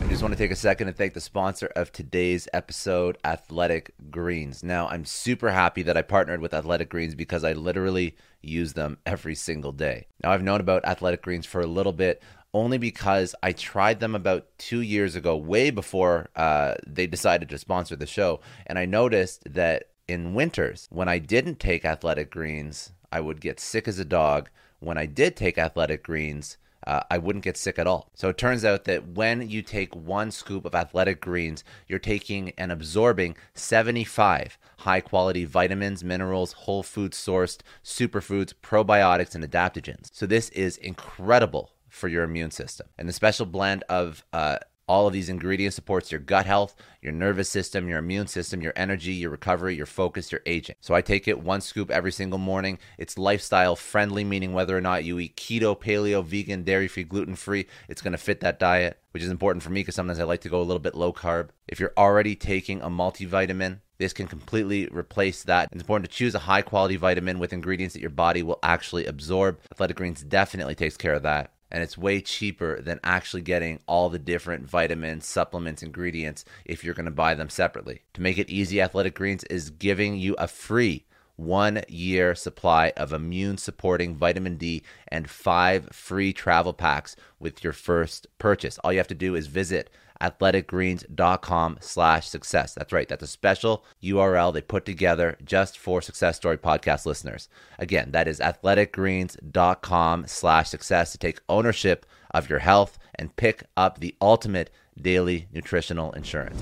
[0.00, 3.94] I just want to take a second to thank the sponsor of today's episode, Athletic
[4.10, 4.62] Greens.
[4.62, 8.98] Now, I'm super happy that I partnered with Athletic Greens because I literally use them
[9.04, 10.06] every single day.
[10.22, 12.22] Now, I've known about Athletic Greens for a little bit
[12.54, 17.58] only because I tried them about two years ago, way before uh, they decided to
[17.58, 18.40] sponsor the show.
[18.66, 23.60] And I noticed that in winters, when I didn't take Athletic Greens, I would get
[23.60, 24.48] sick as a dog.
[24.80, 28.10] When I did take Athletic Greens, uh, I wouldn't get sick at all.
[28.14, 32.50] So it turns out that when you take one scoop of athletic greens, you're taking
[32.58, 40.10] and absorbing 75 high quality vitamins, minerals, whole food sourced, superfoods, probiotics, and adaptogens.
[40.12, 42.86] So this is incredible for your immune system.
[42.96, 44.58] And the special blend of uh,
[44.88, 48.72] all of these ingredients supports your gut health, your nervous system, your immune system, your
[48.74, 50.76] energy, your recovery, your focus, your aging.
[50.80, 52.78] So I take it one scoop every single morning.
[52.96, 57.36] It's lifestyle friendly, meaning whether or not you eat keto, paleo, vegan, dairy free, gluten
[57.36, 60.24] free, it's going to fit that diet, which is important for me because sometimes I
[60.24, 61.50] like to go a little bit low carb.
[61.66, 65.68] If you're already taking a multivitamin, this can completely replace that.
[65.72, 69.06] It's important to choose a high quality vitamin with ingredients that your body will actually
[69.06, 69.58] absorb.
[69.72, 74.08] Athletic Greens definitely takes care of that and it's way cheaper than actually getting all
[74.08, 78.02] the different vitamins, supplements, ingredients if you're going to buy them separately.
[78.14, 81.04] To make it easy, Athletic Greens is giving you a free
[81.36, 87.72] one year supply of immune supporting vitamin D and five free travel packs with your
[87.72, 88.78] first purchase.
[88.78, 89.88] All you have to do is visit
[90.20, 92.74] athleticgreens.com slash success.
[92.74, 93.08] That's right.
[93.08, 97.48] That's a special URL they put together just for Success Story podcast listeners.
[97.78, 103.98] Again, that is athleticgreens.com slash success to take ownership of your health and pick up
[103.98, 106.60] the ultimate daily nutritional insurance.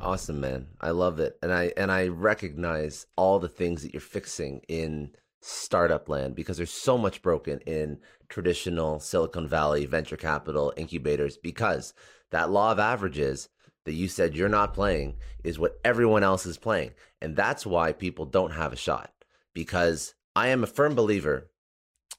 [0.00, 0.66] Awesome, man.
[0.80, 1.38] I love it.
[1.42, 6.56] And I and I recognize all the things that you're fixing in startup land because
[6.56, 11.92] there's so much broken in traditional Silicon Valley venture capital incubators because
[12.34, 13.48] that law of averages
[13.84, 16.90] that you said you're not playing is what everyone else is playing.
[17.22, 19.12] And that's why people don't have a shot.
[19.54, 21.48] Because I am a firm believer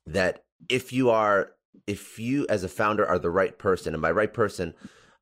[0.08, 1.52] that if you are,
[1.86, 4.74] if you as a founder are the right person, and by right person,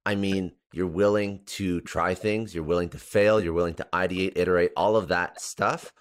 [0.05, 4.33] I mean you're willing to try things, you're willing to fail, you're willing to ideate,
[4.35, 5.91] iterate, all of that stuff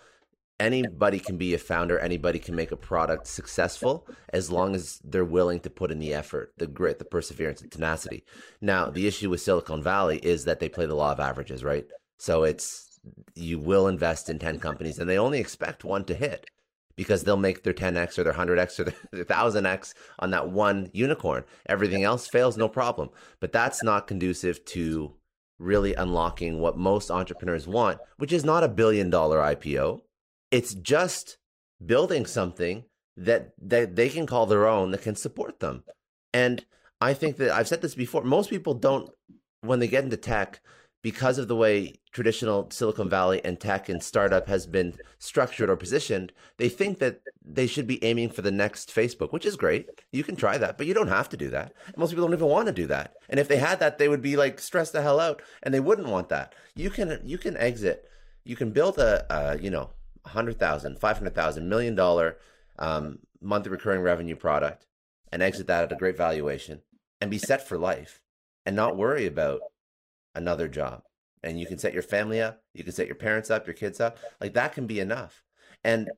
[0.63, 5.25] anybody can be a founder anybody can make a product successful as long as they're
[5.25, 8.25] willing to put in the effort the grit the perseverance the tenacity.
[8.61, 11.87] Now the issue with silicon valley is that they play the law of averages right?
[12.19, 13.01] So it's
[13.35, 16.47] you will invest in 10 companies and they only expect one to hit
[16.95, 21.43] because they'll make their 10x or their 100x or their 1000x on that one unicorn.
[21.67, 23.09] Everything else fails no problem.
[23.41, 25.15] But that's not conducive to
[25.59, 30.01] really unlocking what most entrepreneurs want which is not a billion dollar ipo
[30.53, 31.39] it's just
[31.85, 32.85] building something
[33.17, 35.83] that that they can call their own that can support them.
[36.33, 36.65] And
[37.01, 38.23] I think that I've said this before.
[38.23, 39.11] Most people don't
[39.63, 40.61] when they get into tech
[41.03, 45.77] because of the way traditional Silicon Valley and tech and startup has been structured or
[45.77, 49.89] positioned, they think that they should be aiming for the next Facebook, which is great.
[50.13, 51.73] You can try that, but you don't have to do that.
[51.97, 53.15] Most people don't even want to do that.
[53.29, 55.81] And if they had that, they would be like stressed the hell out and they
[55.81, 56.55] wouldn't want that.
[56.77, 58.09] You can you can exit.
[58.45, 59.91] You can build a, a you know,
[60.23, 62.39] 100,000, 500,000, million dollar
[62.79, 64.87] um, monthly recurring revenue product
[65.31, 66.83] and exit that at a great valuation
[67.21, 68.21] and be set for life
[68.65, 69.61] and not worry about
[70.35, 71.03] another job.
[71.43, 74.01] And you can set your family up, you can set your parents up, your kids
[74.01, 74.19] up.
[74.41, 75.43] Like that can be enough.
[75.83, 76.11] And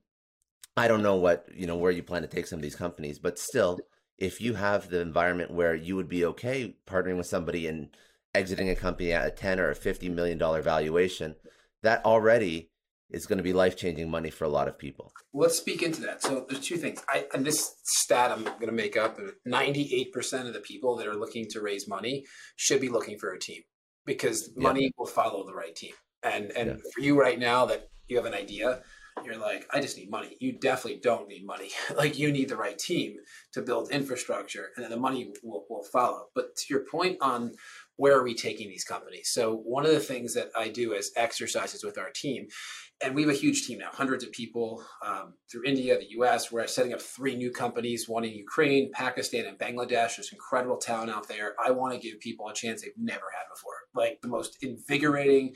[0.77, 3.19] I don't know what, you know, where you plan to take some of these companies,
[3.19, 3.79] but still,
[4.19, 7.89] if you have the environment where you would be okay partnering with somebody and
[8.35, 11.37] exiting a company at a 10 or a 50 million dollar valuation,
[11.83, 12.71] that already
[13.15, 15.13] is going to be life changing money for a lot of people.
[15.33, 16.23] Let's speak into that.
[16.23, 17.03] So there's two things.
[17.09, 21.07] I, and this stat I'm going to make up: uh, 98% of the people that
[21.07, 22.25] are looking to raise money
[22.57, 23.63] should be looking for a team
[24.05, 24.91] because money yeah.
[24.99, 25.95] will follow the right team.
[26.23, 26.77] And and yeah.
[26.95, 28.83] for you right now that you have an idea,
[29.25, 30.37] you're like, I just need money.
[30.41, 31.71] You definitely don't need money.
[31.97, 33.17] like you need the right team
[33.53, 36.27] to build infrastructure and then the money will, will follow.
[36.35, 37.53] But to your point on
[37.97, 39.31] where are we taking these companies?
[39.33, 42.49] So one of the things that I do as exercises with our team
[43.03, 46.51] and we have a huge team now, hundreds of people um, through India, the US.
[46.51, 50.17] We're setting up three new companies, one in Ukraine, Pakistan, and Bangladesh.
[50.17, 51.55] There's incredible talent out there.
[51.63, 55.55] I want to give people a chance they've never had before, like the most invigorating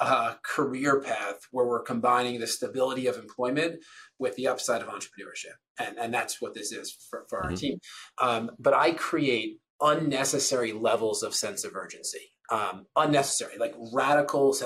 [0.00, 3.82] uh, career path where we're combining the stability of employment
[4.18, 5.56] with the upside of entrepreneurship.
[5.78, 7.56] And, and that's what this is for, for our mm-hmm.
[7.56, 7.78] team.
[8.20, 14.56] Um, but I create unnecessary levels of sense of urgency um, unnecessary, like radical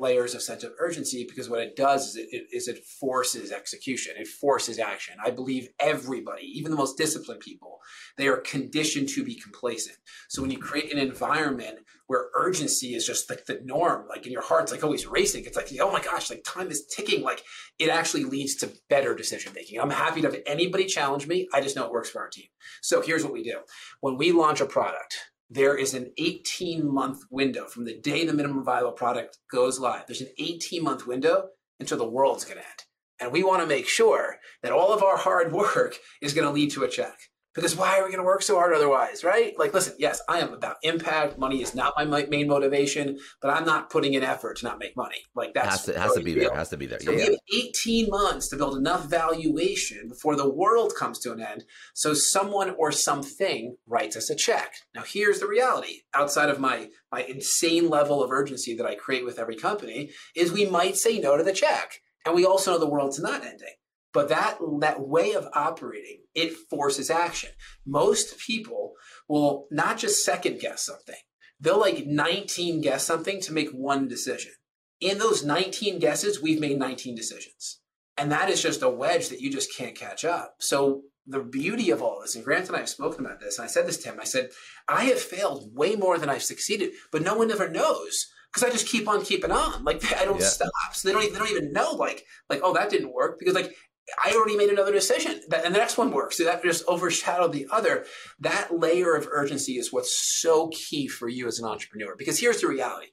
[0.00, 4.14] layers of sense of urgency, because what it does is it, is it forces execution,
[4.18, 5.16] it forces action.
[5.24, 7.78] I believe everybody, even the most disciplined people,
[8.16, 9.96] they are conditioned to be complacent.
[10.28, 14.32] So when you create an environment where urgency is just like the norm, like in
[14.32, 17.42] your heart's like always racing, it's like, oh my gosh, like time is ticking, like
[17.78, 19.80] it actually leads to better decision making.
[19.80, 21.48] I'm happy to have anybody challenge me.
[21.54, 22.46] I just know it works for our team.
[22.82, 23.58] So here's what we do
[24.00, 25.18] when we launch a product,
[25.50, 30.06] there is an 18 month window from the day the minimum viable product goes live.
[30.06, 31.48] There's an 18 month window
[31.80, 32.82] until the world's going to end.
[33.20, 36.52] And we want to make sure that all of our hard work is going to
[36.52, 37.18] lead to a check.
[37.54, 39.58] Because why are we going to work so hard otherwise, right?
[39.58, 41.38] Like, listen, yes, I am about impact.
[41.38, 44.96] Money is not my main motivation, but I'm not putting in effort to not make
[44.96, 45.22] money.
[45.34, 46.54] Like that has to, has to be there.
[46.54, 47.00] Has to be there.
[47.00, 51.32] So yeah, we have 18 months to build enough valuation before the world comes to
[51.32, 54.74] an end, so someone or something writes us a check.
[54.94, 56.02] Now, here's the reality.
[56.14, 60.52] Outside of my my insane level of urgency that I create with every company, is
[60.52, 63.74] we might say no to the check, and we also know the world's not ending.
[64.12, 67.50] But that that way of operating, it forces action.
[67.86, 68.94] Most people
[69.28, 71.16] will not just second guess something.
[71.60, 74.52] They'll like 19 guess something to make one decision.
[75.00, 77.80] In those 19 guesses, we've made 19 decisions.
[78.16, 80.56] And that is just a wedge that you just can't catch up.
[80.58, 83.64] So the beauty of all this, and Grant and I have spoken about this, and
[83.64, 84.50] I said this to him, I said,
[84.88, 88.72] I have failed way more than I've succeeded, but no one ever knows because I
[88.72, 89.84] just keep on keeping on.
[89.84, 90.46] Like I don't yeah.
[90.46, 90.70] stop.
[90.92, 93.54] So they don't even, they don't even know like like oh that didn't work because
[93.54, 93.74] like
[94.22, 96.38] I already made another decision, and the next one works.
[96.38, 98.06] So that just overshadowed the other.
[98.40, 102.14] That layer of urgency is what's so key for you as an entrepreneur.
[102.16, 103.08] Because here's the reality: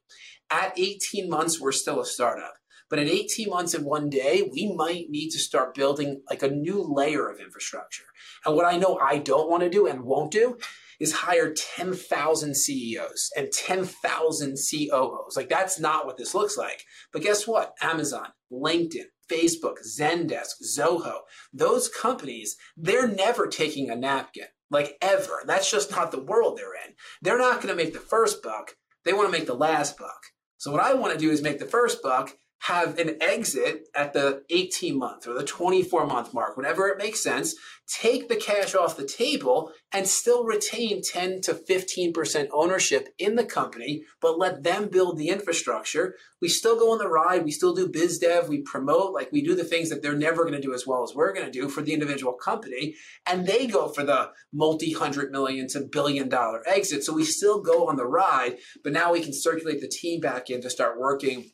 [0.49, 2.53] at 18 months, we're still a startup.
[2.89, 6.49] But at 18 months and one day, we might need to start building like a
[6.49, 8.05] new layer of infrastructure.
[8.45, 10.58] And what I know I don't want to do and won't do
[10.99, 15.36] is hire 10,000 CEOs and 10,000 COOs.
[15.36, 16.84] Like that's not what this looks like.
[17.12, 17.73] But guess what?
[17.81, 21.19] Amazon, LinkedIn, Facebook, Zendesk, Zoho,
[21.53, 25.43] those companies, they're never taking a napkin, like ever.
[25.45, 26.93] That's just not the world they're in.
[27.21, 28.75] They're not going to make the first buck.
[29.03, 30.21] They want to make the last buck.
[30.58, 32.36] So what I want to do is make the first buck
[32.67, 37.21] have an exit at the 18 month or the 24 month mark, whenever it makes
[37.21, 37.54] sense,
[37.88, 43.45] take the cash off the table and still retain 10 to 15% ownership in the
[43.45, 46.15] company, but let them build the infrastructure.
[46.41, 47.43] We still go on the ride.
[47.43, 48.49] We still do biz dev.
[48.49, 51.04] We promote, like we do the things that they're never going to do as well
[51.04, 52.95] as we're going to do for the individual company.
[53.28, 57.04] And they go for the multi hundred million to billion dollar exit.
[57.04, 60.49] So we still go on the ride, but now we can circulate the team back
[60.49, 61.51] in to start working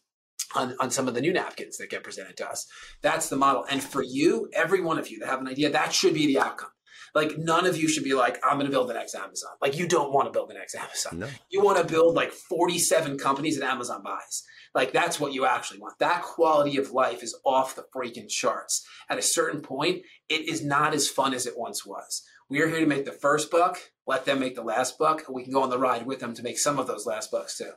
[0.56, 2.67] on, on some of the new napkins that get presented to us.
[3.01, 3.65] That's the model.
[3.69, 6.39] And for you, every one of you that have an idea, that should be the
[6.39, 6.69] outcome.
[7.13, 9.51] Like none of you should be like, I'm going to build the next Amazon.
[9.62, 11.19] Like you don't want to build the next Amazon.
[11.19, 11.27] No.
[11.49, 14.43] You want to build like 47 companies that Amazon buys.
[14.73, 15.99] Like that's what you actually want.
[15.99, 18.86] That quality of life is off the freaking charts.
[19.10, 22.23] At a certain point, it is not as fun as it once was.
[22.49, 25.36] We are here to make the first buck, let them make the last buck, and
[25.36, 27.58] we can go on the ride with them to make some of those last bucks
[27.58, 27.71] too.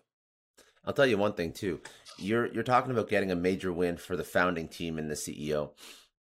[0.84, 1.80] I'll tell you one thing too.
[2.18, 5.70] You're you're talking about getting a major win for the founding team and the CEO.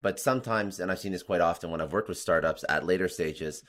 [0.03, 3.09] But sometimes, and I've seen this quite often when I've worked with startups at later
[3.09, 3.63] stages,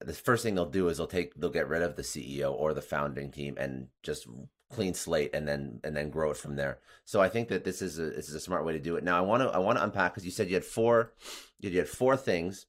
[0.00, 2.74] the first thing they'll do is they'll take they'll get rid of the CEO or
[2.74, 4.26] the founding team and just
[4.70, 6.78] clean slate and then and then grow it from there.
[7.04, 9.04] So I think that this is a this is a smart way to do it.
[9.04, 11.12] Now I want to I want to unpack because you said you had four
[11.60, 12.66] you had four things.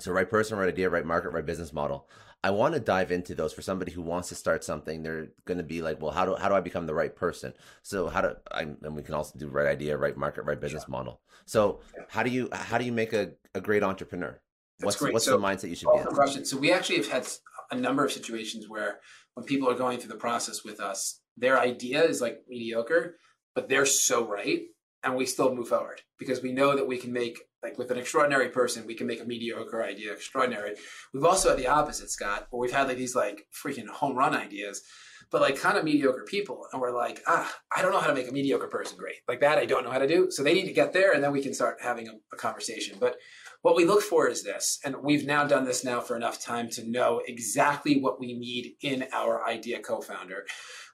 [0.00, 2.08] So right person, right idea, right market, right business model.
[2.44, 5.02] I want to dive into those for somebody who wants to start something.
[5.02, 7.52] They're going to be like, well, how do how do I become the right person?
[7.82, 8.62] So how do I?
[8.62, 10.90] And we can also do right idea, right market, right business sure.
[10.90, 11.20] model.
[11.46, 12.04] So yeah.
[12.08, 14.40] how do you how do you make a, a great entrepreneur?
[14.78, 15.12] That's what's great.
[15.12, 16.06] what's so, the mindset you should be in?
[16.06, 16.44] Question.
[16.44, 17.28] So we actually have had
[17.70, 18.98] a number of situations where
[19.34, 23.16] when people are going through the process with us, their idea is like mediocre,
[23.54, 24.62] but they're so right
[25.04, 27.98] and we still move forward because we know that we can make like with an
[27.98, 30.74] extraordinary person we can make a mediocre idea extraordinary.
[31.12, 34.34] We've also had the opposite scott where we've had like these like freaking home run
[34.34, 34.82] ideas
[35.30, 38.14] but like kind of mediocre people and we're like ah i don't know how to
[38.14, 39.16] make a mediocre person great.
[39.28, 40.28] Like that i don't know how to do.
[40.30, 42.96] So they need to get there and then we can start having a, a conversation.
[43.00, 43.16] But
[43.62, 46.68] what we look for is this and we've now done this now for enough time
[46.70, 50.44] to know exactly what we need in our idea co-founder.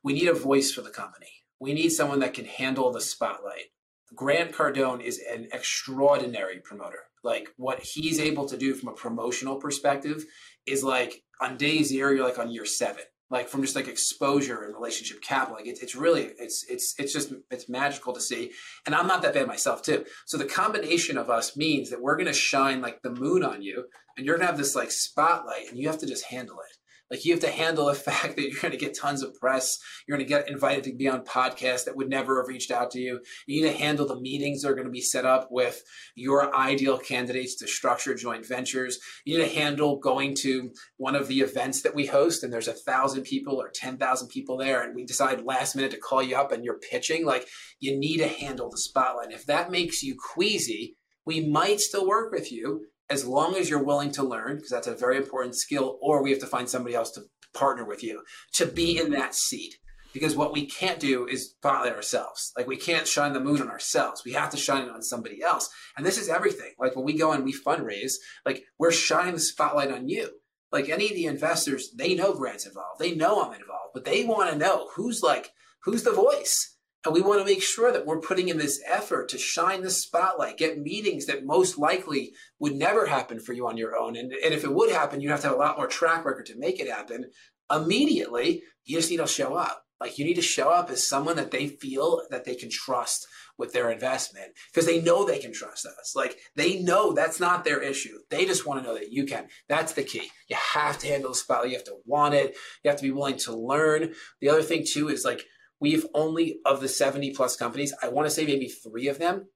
[0.05, 1.31] We need a voice for the company.
[1.61, 3.71] We need someone that can handle the spotlight
[4.15, 7.01] Grant Cardone is an extraordinary promoter.
[7.23, 10.25] Like what he's able to do from a promotional perspective
[10.67, 13.03] is like on day zero, you're like on year seven.
[13.31, 17.13] Like from just like exposure and relationship capital, like it's it's really it's it's it's
[17.13, 18.53] just it's magical to see.
[18.87, 20.07] And I'm not that bad myself too.
[20.25, 23.85] So the combination of us means that we're gonna shine like the moon on you,
[24.17, 26.78] and you're gonna have this like spotlight, and you have to just handle it.
[27.11, 29.79] Like you have to handle the fact that you're going to get tons of press.
[30.07, 32.91] You're going to get invited to be on podcasts that would never have reached out
[32.93, 33.21] to you.
[33.47, 35.83] You need to handle the meetings that are going to be set up with
[36.15, 38.99] your ideal candidates to structure joint ventures.
[39.25, 42.69] You need to handle going to one of the events that we host and there's
[42.69, 46.37] a thousand people or 10,000 people there and we decide last minute to call you
[46.37, 47.25] up and you're pitching.
[47.25, 47.49] Like
[47.81, 49.33] you need to handle the spotlight.
[49.33, 53.83] If that makes you queasy, we might still work with you as long as you're
[53.83, 56.95] willing to learn, because that's a very important skill, or we have to find somebody
[56.95, 57.23] else to
[57.55, 58.23] partner with you
[58.55, 59.07] to be mm-hmm.
[59.07, 59.77] in that seat.
[60.15, 62.53] Because what we can't do is spotlight ourselves.
[62.57, 64.23] Like we can't shine the moon on ourselves.
[64.25, 65.69] We have to shine it on somebody else.
[65.97, 66.73] And this is everything.
[66.79, 68.15] Like when we go and we fundraise,
[68.47, 70.31] like we're shining the spotlight on you.
[70.73, 73.01] Like any of the investors, they know Grant's involved.
[73.01, 75.51] They know I'm involved, but they want to know who's like,
[75.85, 76.78] who's the voice?
[77.05, 79.91] And we want to make sure that we're putting in this effort to shine the
[79.91, 84.17] spotlight, get meetings that most likely would never happen for you on your own.
[84.17, 86.47] And, and if it would happen, you'd have to have a lot more track record
[86.47, 87.31] to make it happen.
[87.71, 89.85] Immediately, you just need to show up.
[90.01, 93.27] Like you need to show up as someone that they feel that they can trust
[93.57, 96.15] with their investment because they know they can trust us.
[96.15, 98.19] Like they know that's not their issue.
[98.31, 99.49] They just want to know that you can.
[99.69, 100.31] That's the key.
[100.49, 101.71] You have to handle the spotlight.
[101.71, 102.57] You have to want it.
[102.85, 104.15] You have to be willing to learn.
[104.41, 105.45] The other thing too is like
[105.81, 109.49] We've only, of the 70 plus companies, I want to say maybe three of them,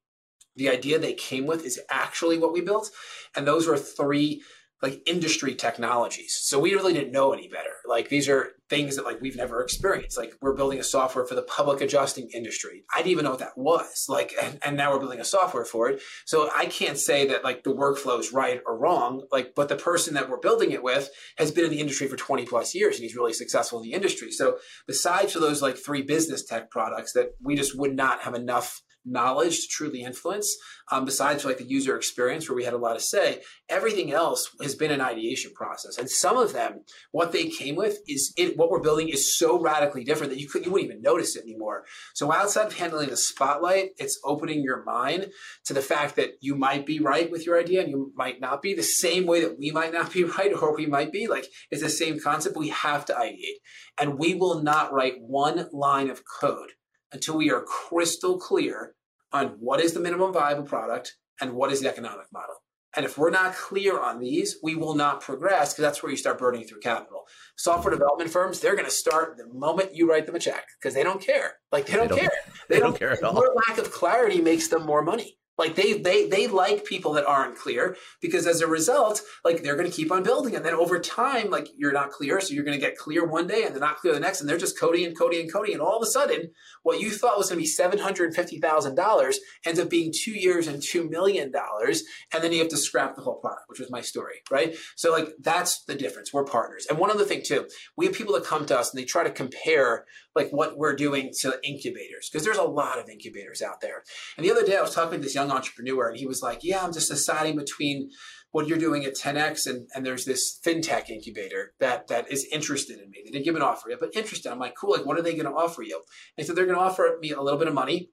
[0.55, 2.91] the idea they came with is actually what we built.
[3.35, 4.43] And those were three
[4.83, 6.37] like industry technologies.
[6.43, 7.70] So we really didn't know any better.
[7.87, 10.18] Like these are things that like we've never experienced.
[10.18, 12.85] Like we're building a software for the public adjusting industry.
[12.93, 14.07] I didn't even know what that was.
[14.09, 16.03] Like and, and now we're building a software for it.
[16.26, 19.26] So I can't say that like the workflow is right or wrong.
[19.30, 22.16] Like but the person that we're building it with has been in the industry for
[22.16, 24.33] 20 plus years and he's really successful in the industry.
[24.33, 24.59] So
[24.89, 28.83] besides for those like three business tech products that we just would not have enough
[29.05, 30.57] knowledge to truly influence,
[30.90, 34.50] um, besides like the user experience where we had a lot to say, everything else
[34.61, 35.98] has been an ideation process.
[35.98, 39.61] And some of them, what they came with is it, what we're building is so
[39.61, 41.84] radically different that you could you wouldn't even notice it anymore.
[42.14, 45.30] So outside of handling the spotlight, it's opening your mind
[45.64, 48.62] to the fact that you might be right with your idea and you might not
[48.62, 51.26] be the same way that we might not be right or we might be.
[51.26, 52.57] Like it's the same concept.
[52.57, 53.61] We have to ideate.
[54.00, 56.72] And we will not write one line of code
[57.13, 58.95] until we are crystal clear
[59.33, 62.57] on what is the minimum viable product and what is the economic model.
[62.95, 66.19] And if we're not clear on these, we will not progress because that's where you
[66.19, 67.23] start burning through capital.
[67.57, 70.95] Software development firms, they're going to start the moment you write them a check because
[70.95, 71.55] they don't care.
[71.71, 72.31] Like they don't, they don't care.
[72.69, 73.35] They, they don't, don't, care at all.
[73.35, 75.37] Your lack of clarity makes them more money.
[75.63, 79.77] Like they they they like people that aren't clear because as a result, like they're
[79.77, 82.65] going to keep on building, and then over time, like you're not clear, so you're
[82.65, 84.79] going to get clear one day and they're not clear the next, and they're just
[84.79, 86.51] coding and coding and coding, and all of a sudden,
[86.83, 90.13] what you thought was going to be seven hundred fifty thousand dollars ends up being
[90.13, 92.03] two years and two million dollars,
[92.33, 94.75] and then you have to scrap the whole product, which was my story, right?
[94.97, 96.33] So like that's the difference.
[96.33, 99.01] We're partners, and one other thing too, we have people that come to us and
[99.01, 103.09] they try to compare like what we're doing to incubators because there's a lot of
[103.09, 104.03] incubators out there.
[104.37, 106.61] And the other day I was talking to this young entrepreneur and he was like,
[106.62, 108.11] yeah, I'm just deciding between
[108.53, 112.99] what you're doing at 10x and, and there's this fintech incubator that that is interested
[113.01, 113.18] in me.
[113.24, 114.53] They didn't give an offer yet, but interested.
[114.53, 116.03] I'm like, cool, like what are they going to offer you?
[116.37, 118.11] And so they're going to offer me a little bit of money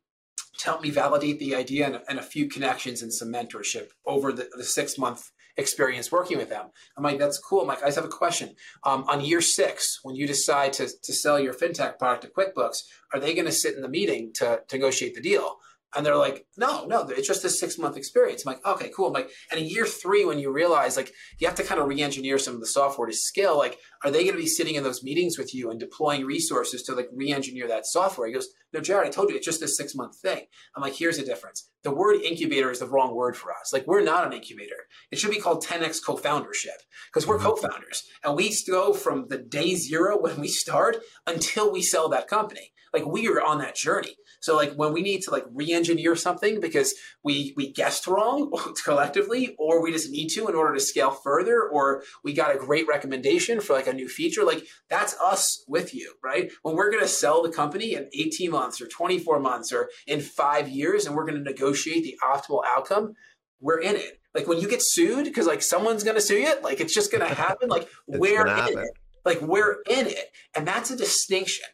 [0.60, 4.32] to help me validate the idea and, and a few connections and some mentorship over
[4.32, 5.30] the, the six month
[5.60, 6.68] experience working with them.
[6.98, 7.62] I'm like, that's cool.
[7.62, 8.56] I'm like, I just have a question.
[8.84, 12.80] Um, on year six, when you decide to, to sell your fintech product to QuickBooks,
[13.14, 15.58] are they going to sit in the meeting to, to negotiate the deal?
[15.96, 18.46] And they're like, no, no, it's just a six month experience.
[18.46, 19.08] I'm like, okay, cool.
[19.08, 21.88] I'm like, and in year three, when you realize like you have to kind of
[21.88, 24.76] re engineer some of the software to scale, like, are they going to be sitting
[24.76, 28.28] in those meetings with you and deploying resources to like re engineer that software?
[28.28, 30.46] He goes, no, Jared, I told you it's just a six month thing.
[30.76, 31.70] I'm like, here's the difference.
[31.84, 33.74] The word incubator is the wrong word for us.
[33.74, 34.76] Like, we're not an incubator.
[35.12, 36.82] It should be called 10x co foundership
[37.12, 37.48] because we're mm-hmm.
[37.48, 42.10] co founders and we go from the day zero when we start until we sell
[42.10, 42.74] that company.
[42.94, 44.16] Like we are on that journey.
[44.42, 48.52] So like when we need to like re-engineer something because we we guessed wrong
[48.84, 52.58] collectively, or we just need to in order to scale further, or we got a
[52.58, 56.52] great recommendation for like a new feature, like that's us with you, right?
[56.64, 60.70] When we're gonna sell the company in 18 months or 24 months or in five
[60.70, 63.14] years, and we're gonna negotiate the optimal outcome,
[63.60, 64.20] we're in it.
[64.34, 67.26] Like when you get sued because like someone's gonna sue you, like it's just gonna
[67.28, 67.70] happen.
[67.70, 68.80] Like we're in happen.
[68.80, 68.92] it.
[69.26, 71.66] Like we're in it, and that's a distinction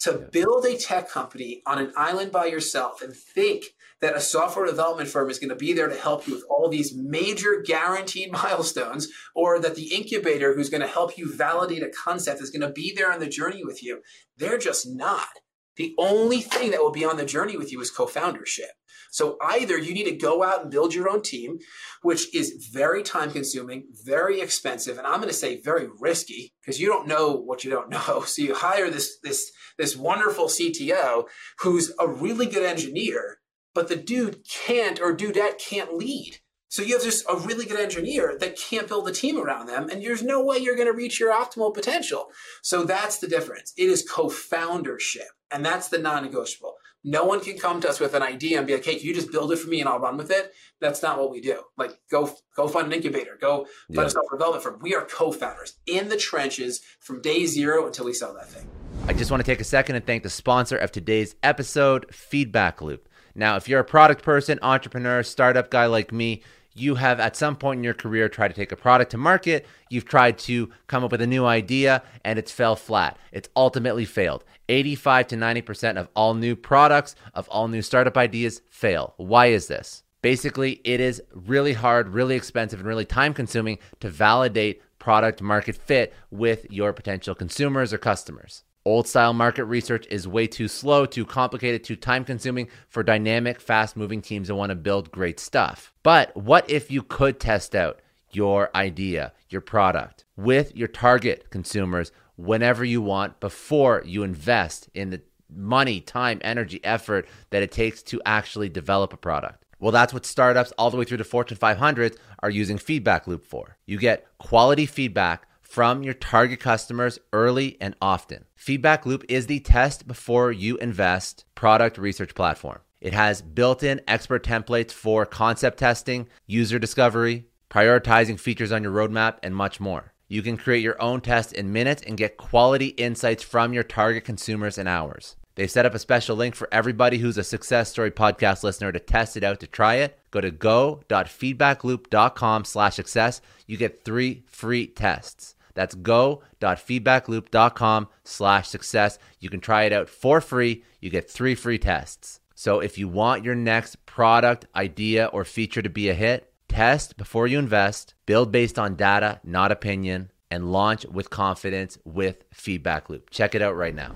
[0.00, 3.64] to build a tech company on an island by yourself and think
[4.00, 6.68] that a software development firm is going to be there to help you with all
[6.68, 11.90] these major guaranteed milestones, or that the incubator who's going to help you validate a
[11.90, 14.02] concept is going to be there on the journey with you.
[14.36, 15.28] They're just not.
[15.76, 18.70] The only thing that will be on the journey with you is co foundership.
[19.10, 21.58] So either you need to go out and build your own team,
[22.02, 26.80] which is very time consuming, very expensive, and I'm going to say very risky because
[26.80, 28.24] you don't know what you don't know.
[28.28, 31.24] So you hire this this this wonderful CTO
[31.60, 33.38] who's a really good engineer,
[33.74, 36.38] but the dude can't or dudette can't lead.
[36.68, 39.88] So you have just a really good engineer that can't build a team around them,
[39.88, 42.26] and there's no way you're going to reach your optimal potential.
[42.62, 43.72] So that's the difference.
[43.78, 46.74] It is co-foundership, and that's the non-negotiable.
[47.04, 49.14] No one can come to us with an idea and be like, "Hey, can you
[49.14, 51.62] just build it for me and I'll run with it?" That's not what we do.
[51.76, 54.20] Like, go go find an incubator, go find yeah.
[54.20, 54.78] a development firm.
[54.82, 58.68] We are co-founders in the trenches from day zero until we sell that thing.
[59.06, 62.82] I just want to take a second and thank the sponsor of today's episode, Feedback
[62.82, 63.08] Loop.
[63.34, 66.42] Now, if you're a product person, entrepreneur, startup guy like me,
[66.74, 69.66] you have at some point in your career tried to take a product to market,
[69.88, 73.16] you've tried to come up with a new idea, and it's fell flat.
[73.32, 74.44] It's ultimately failed.
[74.68, 79.14] 85 to 90% of all new products, of all new startup ideas fail.
[79.16, 80.02] Why is this?
[80.20, 85.76] Basically, it is really hard, really expensive, and really time consuming to validate product market
[85.76, 88.64] fit with your potential consumers or customers.
[88.84, 93.60] Old style market research is way too slow, too complicated, too time consuming for dynamic,
[93.60, 95.92] fast moving teams that want to build great stuff.
[96.02, 98.00] But what if you could test out
[98.30, 105.10] your idea, your product with your target consumers whenever you want before you invest in
[105.10, 105.20] the
[105.50, 109.64] money, time, energy, effort that it takes to actually develop a product.
[109.80, 113.44] Well, that's what startups all the way through to Fortune 500 are using Feedback Loop
[113.44, 113.76] for.
[113.86, 118.44] You get quality feedback from your target customers early and often.
[118.54, 122.78] Feedback Loop is the test before you invest product research platform.
[123.00, 128.92] It has built in expert templates for concept testing, user discovery, prioritizing features on your
[128.92, 130.12] roadmap, and much more.
[130.28, 134.24] You can create your own test in minutes and get quality insights from your target
[134.24, 135.36] consumers in hours.
[135.54, 139.00] They've set up a special link for everybody who's a Success Story podcast listener to
[139.00, 140.18] test it out to try it.
[140.30, 143.40] Go to go.feedbackloop.com slash success.
[143.66, 145.56] You get three free tests.
[145.74, 149.18] That's go.feedbackloop.com slash success.
[149.40, 150.84] You can try it out for free.
[151.00, 152.40] You get three free tests.
[152.54, 157.16] So if you want your next product, idea, or feature to be a hit, Test
[157.16, 163.10] before you invest, build based on data, not opinion, and launch with confidence with Feedback
[163.10, 163.30] Loop.
[163.30, 164.14] Check it out right now.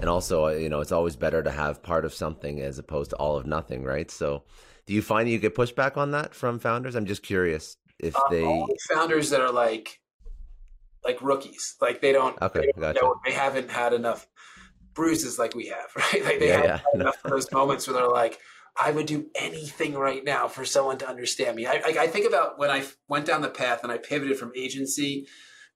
[0.00, 3.10] And also, uh, you know, it's always better to have part of something as opposed
[3.10, 4.10] to all of nothing, right?
[4.10, 4.44] So,
[4.86, 6.96] do you find that you get pushback on that from founders?
[6.96, 10.00] I'm just curious if uh, they founders that are like
[11.04, 13.00] like rookies, like they don't, okay, they, don't gotcha.
[13.02, 14.26] know, they haven't had enough
[14.94, 16.24] bruises like we have, right?
[16.24, 17.00] Like they yeah, haven't yeah.
[17.00, 18.38] enough of those moments where they're like,
[18.76, 21.66] I would do anything right now for someone to understand me.
[21.66, 24.52] I, I, I think about when I went down the path and I pivoted from
[24.56, 25.26] agency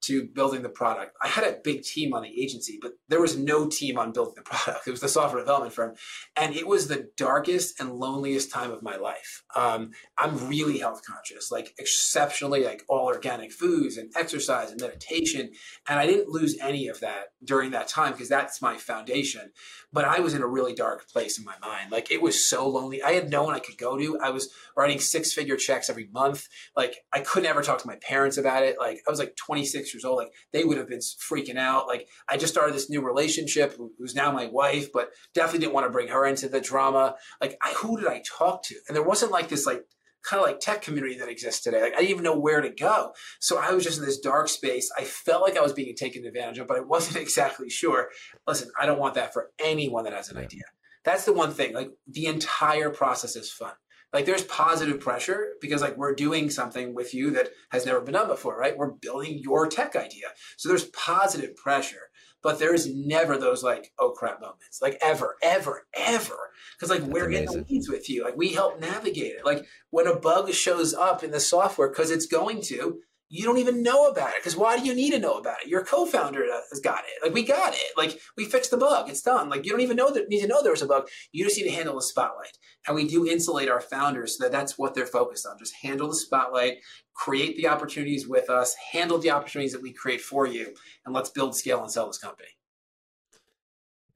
[0.07, 1.16] to building the product.
[1.22, 4.34] I had a big team on the agency, but there was no team on building
[4.36, 4.86] the product.
[4.86, 5.94] It was the software development firm.
[6.36, 9.42] And it was the darkest and loneliest time of my life.
[9.57, 15.50] Um, I'm really health conscious, like exceptionally like all organic foods and exercise and meditation.
[15.88, 19.52] And I didn't lose any of that during that time because that's my foundation.
[19.92, 21.90] But I was in a really dark place in my mind.
[21.90, 23.02] Like it was so lonely.
[23.02, 24.18] I had no one I could go to.
[24.20, 26.48] I was writing six figure checks every month.
[26.76, 28.76] Like I couldn't ever talk to my parents about it.
[28.78, 30.18] Like I was like 26 years old.
[30.18, 31.86] Like they would have been freaking out.
[31.86, 35.86] Like I just started this new relationship who's now my wife, but definitely didn't want
[35.86, 37.14] to bring her into the drama.
[37.40, 38.76] Like I, who did I talk to?
[38.88, 39.84] And there wasn't like this like
[40.24, 41.82] kind of like tech community that exists today.
[41.82, 43.12] Like I didn't even know where to go.
[43.40, 44.90] So I was just in this dark space.
[44.99, 48.09] I felt like I was being taken advantage of, but I wasn't exactly sure.
[48.47, 50.64] Listen, I don't want that for anyone that has an idea.
[51.05, 51.74] That's the one thing.
[51.74, 53.72] Like the entire process is fun.
[54.14, 58.14] Like there's positive pressure because like we're doing something with you that has never been
[58.14, 58.76] done before, right?
[58.76, 60.28] We're building your tech idea.
[60.56, 62.10] So there's positive pressure,
[62.40, 64.80] but there's never those like, oh crap moments.
[64.80, 66.38] Like ever, ever, ever
[66.76, 67.48] because like That's we're amazing.
[67.48, 68.22] in the weeds with you.
[68.22, 69.44] Like we help navigate it.
[69.44, 73.59] Like when a bug shows up in the software, because it's going to, you don't
[73.59, 75.68] even know about it because why do you need to know about it?
[75.68, 77.22] Your co-founder uh, has got it.
[77.22, 77.97] Like we got it.
[77.97, 79.09] Like we fixed the bug.
[79.09, 79.49] It's done.
[79.49, 81.09] Like you don't even know that need to know there was a bug.
[81.33, 82.57] You just need to handle the spotlight.
[82.87, 85.59] And we do insulate our founders so that that's what they're focused on.
[85.59, 86.79] Just handle the spotlight,
[87.14, 91.31] create the opportunities with us, handle the opportunities that we create for you, and let's
[91.31, 92.51] build, scale, and sell this company.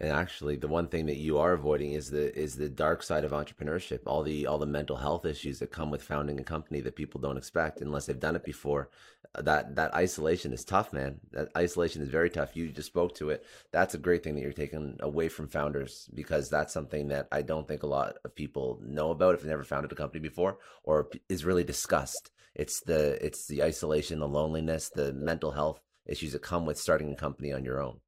[0.01, 3.25] And actually, the one thing that you are avoiding is the is the dark side
[3.25, 4.01] of entrepreneurship.
[4.07, 7.21] All the all the mental health issues that come with founding a company that people
[7.21, 8.91] don't expect unless they've done it before.
[9.35, 11.19] Uh, that that isolation is tough, man.
[11.33, 12.55] That isolation is very tough.
[12.57, 13.45] You just spoke to it.
[13.73, 17.43] That's a great thing that you're taking away from founders because that's something that I
[17.43, 20.59] don't think a lot of people know about if they've never founded a company before
[20.85, 22.31] or is really discussed.
[22.55, 27.13] It's the it's the isolation, the loneliness, the mental health issues that come with starting
[27.13, 27.99] a company on your own.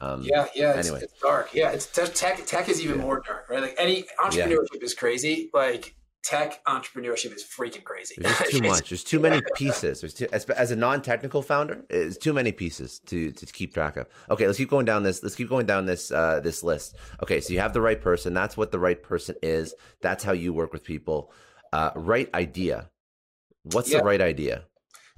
[0.00, 0.78] Um, yeah, yeah.
[0.78, 1.52] It's, anyway, it's dark.
[1.52, 2.44] Yeah, it's tech.
[2.46, 3.02] Tech is even yeah.
[3.02, 3.60] more dark, right?
[3.60, 4.84] Like any entrepreneurship yeah.
[4.84, 5.50] is crazy.
[5.52, 8.14] Like tech entrepreneurship is freaking crazy.
[8.18, 8.88] There's too much.
[8.88, 10.00] There's too many pieces.
[10.00, 13.96] There's too, as, as a non-technical founder, it's too many pieces to to keep track
[13.96, 14.06] of.
[14.30, 15.22] Okay, let's keep going down this.
[15.22, 16.96] Let's keep going down this uh, this list.
[17.22, 18.34] Okay, so you have the right person.
[18.34, 19.74] That's what the right person is.
[20.00, 21.32] That's how you work with people.
[21.72, 22.90] Uh, right idea.
[23.64, 23.98] What's yeah.
[23.98, 24.64] the right idea?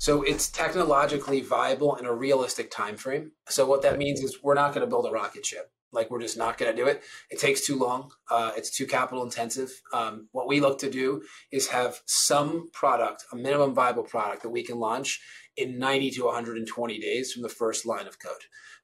[0.02, 3.30] So it's technologically viable in a realistic time frame.
[3.48, 5.70] So what that means is we're not going to build a rocket ship.
[5.92, 7.04] Like we're just not going to do it.
[7.30, 8.10] It takes too long.
[8.28, 9.70] Uh, it's too capital intensive.
[9.92, 11.22] Um, what we look to do
[11.52, 15.20] is have some product, a minimum viable product that we can launch
[15.56, 18.42] in 90 to 120 days from the first line of code.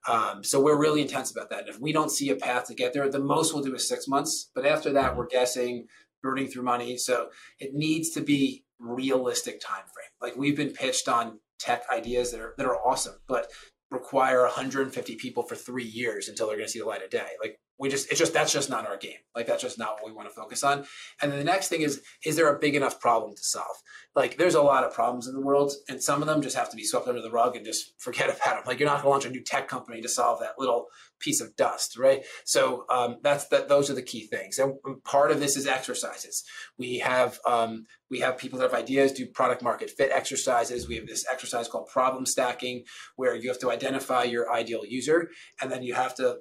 [0.08, 1.62] Um, so we're really intense about that.
[1.62, 3.88] And if we don't see a path to get there, the most we'll do is
[3.88, 4.52] six months.
[4.54, 5.88] But after that, we're guessing,
[6.22, 6.96] burning through money.
[6.96, 10.10] So it needs to be realistic time frame.
[10.20, 13.48] Like we've been pitched on tech ideas that are that are awesome, but
[13.90, 17.30] require 150 people for three years until they're going to see the light of day.
[17.40, 20.06] Like we just it's just that's just not our game like that's just not what
[20.06, 20.84] we want to focus on
[21.22, 23.76] and then the next thing is is there a big enough problem to solve
[24.14, 26.70] like there's a lot of problems in the world and some of them just have
[26.70, 29.04] to be swept under the rug and just forget about them like you're not going
[29.04, 30.86] to launch a new tech company to solve that little
[31.20, 32.24] piece of dust right?
[32.44, 34.58] So um, that's that those are the key things.
[34.58, 36.44] And part of this is exercises.
[36.78, 40.88] We have um, we have people that have ideas do product market fit exercises.
[40.88, 42.84] We have this exercise called problem stacking
[43.16, 46.38] where you have to identify your ideal user and then you have to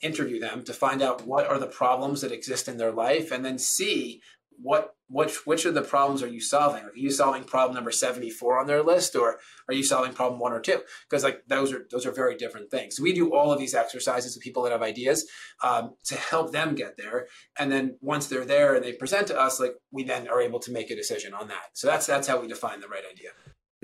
[0.00, 3.44] interview them to find out what are the problems that exist in their life and
[3.44, 4.20] then see
[4.60, 6.84] what which which of the problems are you solving?
[6.84, 10.52] Are you solving problem number 74 on their list or are you solving problem one
[10.52, 10.80] or two?
[11.08, 12.96] Because like those are those are very different things.
[12.96, 15.26] So we do all of these exercises with people that have ideas
[15.62, 17.26] um, to help them get there.
[17.58, 20.60] And then once they're there and they present to us like we then are able
[20.60, 21.70] to make a decision on that.
[21.72, 23.30] So that's that's how we define the right idea.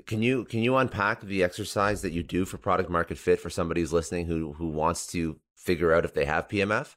[0.05, 3.49] Can you can you unpack the exercise that you do for product market fit for
[3.49, 6.95] somebody who's listening who who wants to figure out if they have PMF?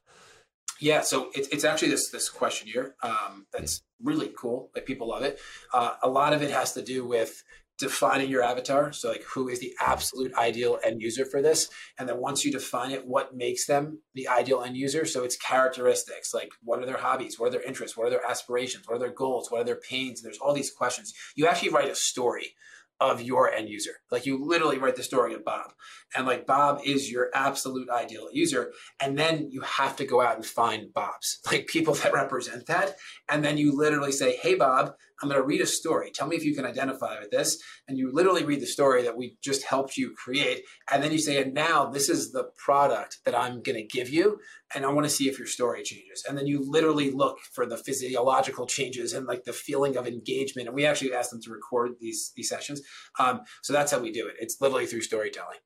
[0.79, 4.71] Yeah, so it's, it's actually this this questionnaire um, that's really cool.
[4.75, 5.39] Like people love it.
[5.73, 7.43] Uh, a lot of it has to do with
[7.79, 8.91] defining your avatar.
[8.91, 11.69] So like who is the absolute ideal end user for this?
[11.97, 15.05] And then once you define it, what makes them the ideal end user?
[15.05, 17.39] So it's characteristics like what are their hobbies?
[17.39, 17.97] What are their interests?
[17.97, 18.87] What are their aspirations?
[18.87, 19.49] What are their goals?
[19.49, 20.19] What are their pains?
[20.19, 21.13] And there's all these questions.
[21.35, 22.55] You actually write a story
[22.99, 24.01] of your end user.
[24.11, 25.71] Like you literally write the story of Bob.
[26.15, 28.71] And like Bob is your absolute ideal user.
[28.99, 32.95] And then you have to go out and find Bobs, like people that represent that.
[33.29, 36.11] And then you literally say, Hey, Bob, I'm going to read a story.
[36.11, 37.61] Tell me if you can identify with this.
[37.87, 40.63] And you literally read the story that we just helped you create.
[40.91, 44.09] And then you say, and now this is the product that I'm going to give
[44.09, 44.39] you.
[44.73, 46.23] And I want to see if your story changes.
[46.27, 50.67] And then you literally look for the physiological changes and like the feeling of engagement.
[50.67, 52.81] And we actually asked them to record these, these sessions.
[53.19, 54.35] Um, so that's how we do it.
[54.39, 55.57] It's literally through storytelling.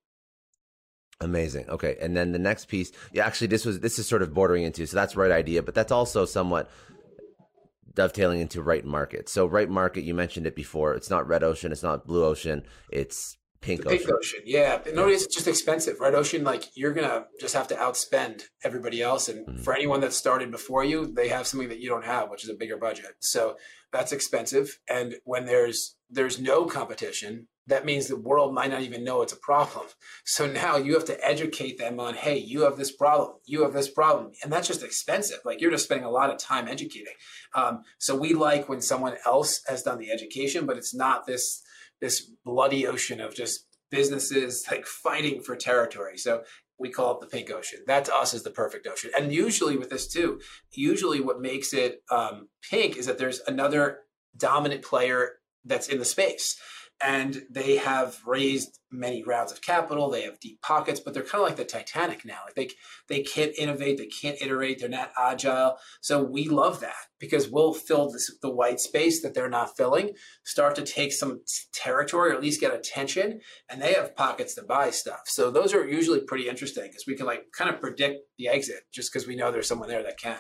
[1.23, 1.69] Amazing.
[1.69, 4.63] Okay, and then the next piece, yeah, actually, this was this is sort of bordering
[4.63, 6.69] into so that's right idea, but that's also somewhat
[7.95, 9.29] dovetailing into right market.
[9.29, 10.93] So right market, you mentioned it before.
[10.95, 11.71] It's not red ocean.
[11.71, 12.63] It's not blue ocean.
[12.91, 14.15] It's pink, pink ocean.
[14.17, 14.39] ocean.
[14.45, 14.79] Yeah.
[14.93, 15.99] No, it's just expensive.
[15.99, 19.29] Red ocean, like you're going to just have to outspend everybody else.
[19.29, 19.61] And mm-hmm.
[19.61, 22.49] for anyone that started before you, they have something that you don't have, which is
[22.49, 23.13] a bigger budget.
[23.19, 23.55] So
[23.91, 24.79] that's expensive.
[24.89, 29.34] And when there's, there's no competition, that means the world might not even know it's
[29.34, 29.86] a problem.
[30.26, 33.74] So now you have to educate them on, hey, you have this problem, you have
[33.74, 34.32] this problem.
[34.43, 35.39] And that's just expensive.
[35.45, 37.14] Like you're just spending a lot of time educating.
[37.55, 41.64] Um, so we like when someone else has done the education, but it's not this
[42.01, 46.18] this bloody ocean of just businesses like fighting for territory.
[46.18, 46.43] So
[46.78, 47.80] we call it the pink ocean.
[47.88, 49.11] That to us is the perfect ocean.
[49.18, 50.41] And usually with this too,
[50.74, 53.99] usually what makes it um, pink is that there's another
[54.36, 55.34] dominant player
[55.64, 56.59] that's in the space
[57.03, 60.09] and they have raised many rounds of capital.
[60.09, 62.39] They have deep pockets, but they're kind of like the Titanic now.
[62.45, 62.69] Like they
[63.09, 65.77] they can't innovate, they can't iterate, they're not agile.
[66.01, 70.11] So we love that because we'll fill this, the white space that they're not filling,
[70.45, 71.41] start to take some
[71.73, 75.21] territory, or at least get attention, and they have pockets to buy stuff.
[75.25, 78.83] So those are usually pretty interesting because we can like kind of predict the exit
[78.93, 80.37] just because we know there's someone there that can.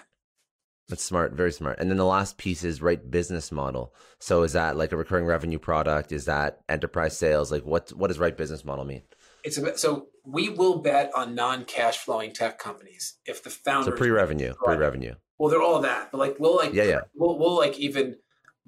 [0.89, 1.79] That's smart, very smart.
[1.79, 3.93] And then the last piece is right business model.
[4.19, 6.11] So is that like a recurring revenue product?
[6.11, 7.51] Is that enterprise sales?
[7.51, 9.03] Like what what does right business model mean?
[9.43, 13.91] It's a, so we will bet on non-cash flowing tech companies if the founder.
[13.91, 15.15] So pre-revenue, pre-revenue.
[15.37, 18.17] Well, they're all that, but like we'll like yeah yeah we'll we'll like even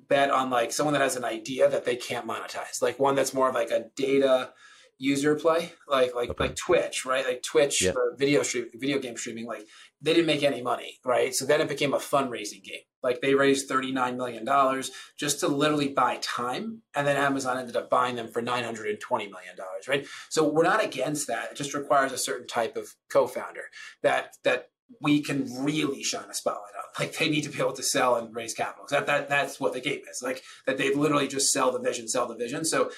[0.07, 3.33] bet on like someone that has an idea that they can't monetize, like one that's
[3.33, 4.51] more of like a data
[4.97, 6.43] user play, like like okay.
[6.45, 7.25] like Twitch, right?
[7.25, 7.91] Like Twitch yeah.
[8.17, 9.45] video stream, video game streaming.
[9.45, 9.65] Like
[10.01, 11.33] they didn't make any money, right?
[11.33, 12.81] So then it became a fundraising game.
[13.03, 17.57] Like they raised thirty nine million dollars just to literally buy time, and then Amazon
[17.57, 20.05] ended up buying them for nine hundred and twenty million dollars, right?
[20.29, 21.51] So we're not against that.
[21.51, 23.63] It just requires a certain type of co-founder
[24.01, 24.69] that that
[25.01, 26.83] we can really shine a spotlight on.
[26.99, 28.85] Like they need to be able to sell and raise capital.
[28.89, 30.21] That, that that's what the game is.
[30.21, 32.63] Like that they literally just sell the vision, sell the vision.
[32.65, 32.91] So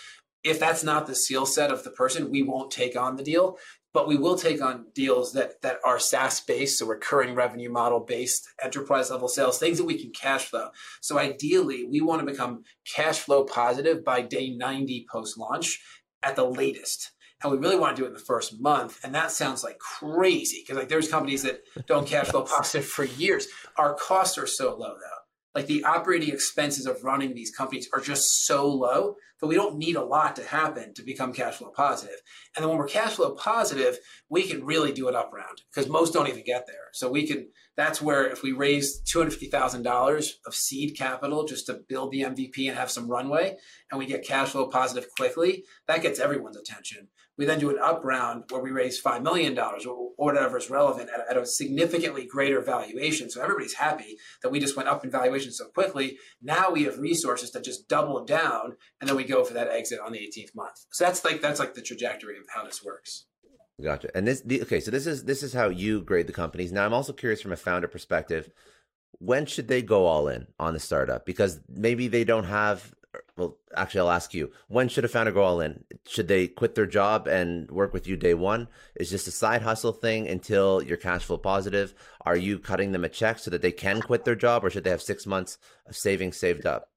[0.43, 3.57] if that's not the skill set of the person, we won't take on the deal.
[3.93, 8.01] But we will take on deals that that are SaaS based, so recurring revenue model
[8.01, 10.69] based, enterprise level sales, things that we can cash flow.
[11.01, 12.63] So ideally, we want to become
[12.95, 15.81] cash flow positive by day 90 post launch
[16.21, 17.11] at the latest.
[17.41, 18.99] And we really want to do it in the first month.
[19.03, 23.05] And that sounds like crazy because like there's companies that don't cash flow positive for
[23.05, 23.47] years.
[23.77, 25.16] Our costs are so low though
[25.57, 29.75] like the operating expenses of running these companies are just so low that we don't
[29.75, 32.17] need a lot to happen to become cash flow positive.
[32.55, 33.97] And then when we're cash flow positive,
[34.29, 36.89] we can really do it up round because most don't even get there.
[36.93, 42.11] So we can, that's where if we raise $250,000 of seed capital just to build
[42.11, 43.57] the MVP and have some runway
[43.89, 47.07] and we get cash flow positive quickly, that gets everyone's attention.
[47.37, 51.09] We then do an up round where we raise $5 million or whatever is relevant
[51.13, 53.29] at, at, a significantly greater valuation.
[53.29, 56.17] So everybody's happy that we just went up in valuation so quickly.
[56.41, 59.99] Now we have resources to just double down and then we go for that exit
[59.99, 60.85] on the 18th month.
[60.91, 63.25] So that's like, that's like the trajectory of how this works.
[63.81, 64.09] Gotcha.
[64.15, 66.71] And this, the, okay, so this is, this is how you grade the companies.
[66.71, 68.49] Now I'm also curious from a founder perspective,
[69.19, 71.25] when should they go all in on the startup?
[71.25, 72.93] Because maybe they don't have
[73.35, 75.83] well, actually, I'll ask you: When should a founder go all in?
[76.07, 78.67] Should they quit their job and work with you day one?
[78.95, 81.93] Is this a side hustle thing until you're cash flow positive?
[82.21, 84.83] Are you cutting them a check so that they can quit their job, or should
[84.83, 85.57] they have six months
[85.87, 86.89] of savings saved up?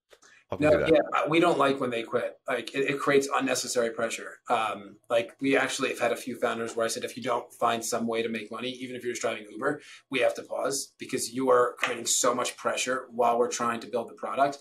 [0.59, 2.34] No, yeah, we don't like when they quit.
[2.48, 4.38] Like it, it creates unnecessary pressure.
[4.48, 7.53] Um, like we actually have had a few founders where I said, if you don't
[7.55, 9.80] find some way to make money, even if you're just driving Uber,
[10.11, 13.86] we have to pause because you are creating so much pressure while we're trying to
[13.86, 14.59] build the product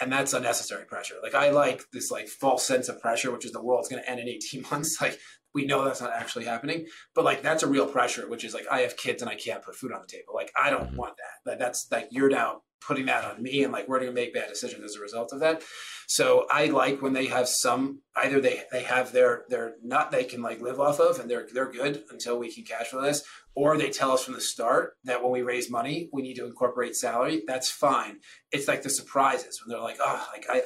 [0.00, 1.16] and that's unnecessary pressure.
[1.22, 4.10] Like I like this like false sense of pressure, which is the world's going to
[4.10, 5.00] end in 18 months.
[5.00, 5.18] Like
[5.54, 8.66] we know that's not actually happening, but like that's a real pressure, which is like
[8.70, 10.34] I have kids and I can't put food on the table.
[10.34, 10.96] Like I don't mm-hmm.
[10.96, 11.50] want that.
[11.50, 14.32] Like that's like you're now putting that on me and like we're going to make
[14.32, 15.62] bad decisions as a result of that.
[16.06, 20.24] So I like when they have some either they they have their their nut they
[20.24, 23.22] can like live off of and they're they're good until we can cash flow this,
[23.58, 26.46] or they tell us from the start that when we raise money we need to
[26.46, 27.42] incorporate salary.
[27.44, 28.20] That's fine.
[28.52, 30.62] It's like the surprises when they're like, oh, like I.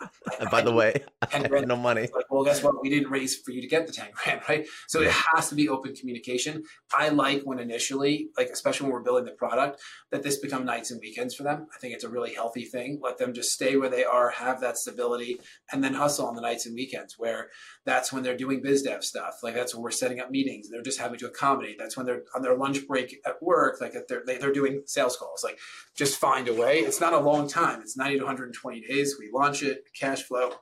[0.00, 2.08] I, I by the way, I have no money.
[2.12, 2.82] Like, well, guess what?
[2.82, 4.66] We didn't raise for you to get the ten grand, right?
[4.88, 5.08] So yeah.
[5.08, 6.64] it has to be open communication.
[6.92, 9.80] I like when initially, like especially when we're building the product,
[10.10, 11.68] that this become nights and weekends for them.
[11.72, 12.98] I think it's a really healthy thing.
[13.00, 15.38] Let them just stay where they are, have that stability,
[15.72, 17.50] and then hustle on the nights and weekends where
[17.86, 19.38] that's when they're doing biz dev stuff.
[19.42, 20.68] Like that's when we're setting up meetings.
[20.68, 21.76] They're just having to accommodate.
[21.78, 23.80] That's when they're on their lunch break at work.
[23.80, 25.42] Like they're they're doing sales calls.
[25.44, 25.58] Like
[25.96, 26.80] just find a way.
[26.80, 27.80] It's not a long time.
[27.80, 29.16] It's 90 to 120 days.
[29.18, 30.52] We launch it, cash flow.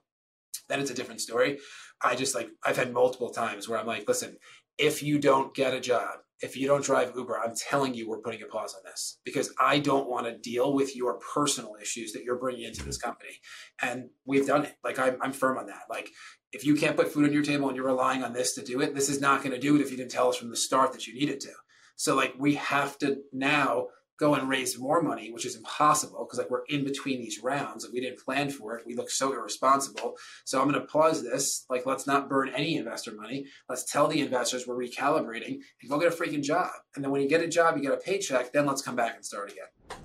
[0.69, 1.59] Then it's a different story.
[2.03, 4.37] I just like I've had multiple times where I'm like, listen,
[4.79, 8.21] if you don't get a job, if you don't drive Uber, I'm telling you, we're
[8.21, 12.13] putting a pause on this because I don't want to deal with your personal issues
[12.13, 13.41] that you're bringing into this company.
[13.83, 14.75] And we've done it.
[14.83, 15.83] Like, I'm, I'm firm on that.
[15.91, 16.11] Like,
[16.53, 18.81] if you can't put food on your table and you're relying on this to do
[18.81, 20.57] it, this is not going to do it if you didn't tell us from the
[20.57, 21.53] start that you needed to.
[21.97, 23.89] So, like, we have to now
[24.21, 27.85] go and raise more money, which is impossible because like we're in between these rounds.
[27.85, 28.87] Like we didn't plan for it.
[28.87, 30.17] We look so irresponsible.
[30.45, 31.65] So I'm going to pause this.
[31.71, 33.47] Like let's not burn any investor money.
[33.69, 36.69] Let's tell the investors we're recalibrating and go get a freaking job.
[36.95, 38.53] And then when you get a job, you get a paycheck.
[38.53, 39.99] Then let's come back and start again.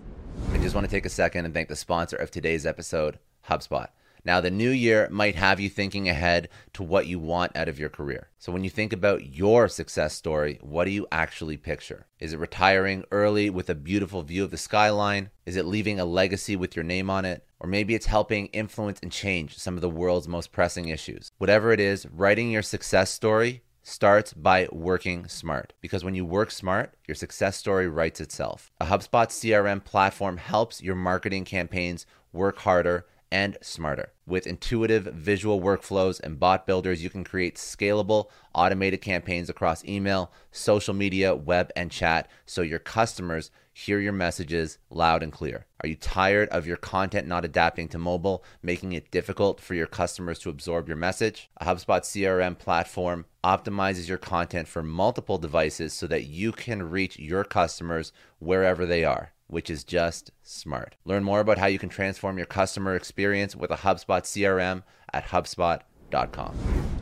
[0.54, 3.20] I just want to take a second and thank the sponsor of today's episode,
[3.50, 3.90] HubSpot.
[4.26, 7.78] Now, the new year might have you thinking ahead to what you want out of
[7.78, 8.30] your career.
[8.40, 12.08] So, when you think about your success story, what do you actually picture?
[12.20, 15.30] Is it retiring early with a beautiful view of the skyline?
[15.46, 17.46] Is it leaving a legacy with your name on it?
[17.60, 21.32] Or maybe it's helping influence and change some of the world's most pressing issues.
[21.38, 25.74] Whatever it is, writing your success story starts by working smart.
[25.82, 28.72] Because when you work smart, your success story writes itself.
[28.82, 34.12] A HubSpot CRM platform helps your marketing campaigns work harder and smarter.
[34.26, 40.32] With intuitive visual workflows and bot builders, you can create scalable, automated campaigns across email,
[40.52, 45.66] social media, web, and chat so your customers hear your messages loud and clear.
[45.82, 49.86] Are you tired of your content not adapting to mobile, making it difficult for your
[49.86, 51.50] customers to absorb your message?
[51.58, 57.20] A HubSpot CRM platform optimizes your content for multiple devices so that you can reach
[57.20, 60.96] your customers wherever they are which is just smart.
[61.06, 64.84] Learn more about how you can transform your customer experience with a HubSpot CRM
[65.14, 66.56] at HubSpot.com.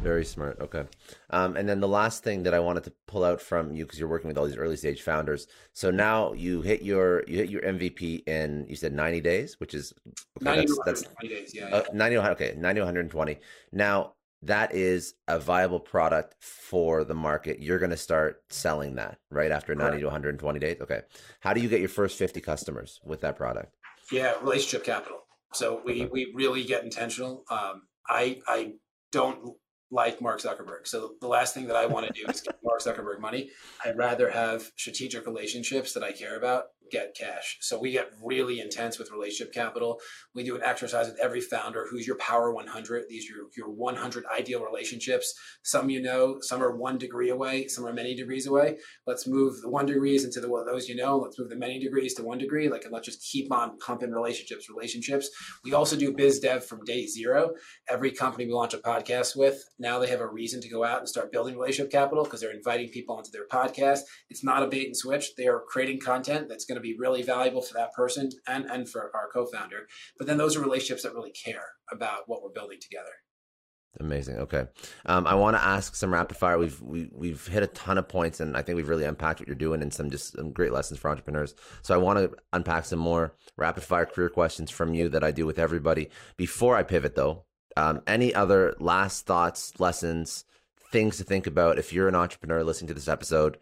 [0.03, 0.59] Very smart.
[0.59, 0.83] Okay.
[1.29, 3.97] Um, and then the last thing that I wanted to pull out from you because
[3.97, 5.47] you're working with all these early stage founders.
[5.71, 9.73] So now you hit your you hit your MVP in you said 90 days, which
[9.73, 9.93] is
[10.41, 11.55] okay, 90 that's, that's days.
[11.55, 11.75] Yeah, yeah.
[11.75, 13.39] Uh, 90 okay 90 120.
[13.71, 14.13] Now
[14.45, 17.61] that is a viable product for the market.
[17.61, 20.77] You're going to start selling that right after 90 to 120 days.
[20.81, 21.01] Okay.
[21.39, 23.73] How do you get your first 50 customers with that product?
[24.11, 25.19] Yeah, relationship capital.
[25.53, 27.43] So we, we really get intentional.
[27.49, 28.73] Um, I, I
[29.11, 29.55] don't
[29.91, 30.87] like Mark Zuckerberg.
[30.87, 33.51] So the last thing that I want to do is get Mark Zuckerberg money.
[33.85, 37.57] I'd rather have strategic relationships that I care about get cash.
[37.59, 39.99] So we get really intense with relationship capital.
[40.35, 41.87] We do an exercise with every founder.
[41.89, 43.05] Who's your power 100?
[43.09, 45.33] These are your, your 100 ideal relationships.
[45.63, 48.77] Some you know, some are one degree away, some are many degrees away.
[49.07, 51.17] Let's move the one degrees into the those you know.
[51.17, 52.69] Let's move the many degrees to one degree.
[52.69, 55.29] Like, and let's just keep on pumping relationships, relationships.
[55.63, 57.53] We also do biz dev from day zero.
[57.89, 60.99] Every company we launch a podcast with, now they have a reason to go out
[60.99, 64.01] and start building relationship capital because they're inviting people onto their podcast.
[64.29, 65.35] It's not a bait and switch.
[65.35, 68.87] They are creating content that's going to be really valuable for that person and, and
[68.89, 69.87] for our co-founder.
[70.17, 73.11] But then those are relationships that really care about what we're building together.
[73.99, 74.37] Amazing.
[74.37, 74.65] Okay,
[75.05, 76.57] um, I want to ask some rapid fire.
[76.57, 79.47] We've we, we've hit a ton of points, and I think we've really unpacked what
[79.47, 81.53] you're doing and some just some great lessons for entrepreneurs.
[81.83, 85.29] So I want to unpack some more rapid fire career questions from you that I
[85.29, 86.09] do with everybody.
[86.37, 87.43] Before I pivot, though,
[87.77, 90.45] um, any other last thoughts, lessons,
[90.91, 93.59] things to think about if you're an entrepreneur listening to this episode?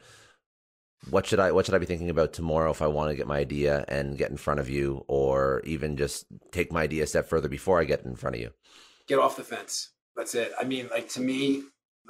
[1.10, 3.28] What should I what should I be thinking about tomorrow if I want to get
[3.28, 7.08] my idea and get in front of you, or even just take my idea a
[7.08, 8.52] step further before I get in front of you?
[9.08, 9.92] Get off the fence.
[10.16, 10.52] That's it.
[10.60, 11.64] I mean, like to me,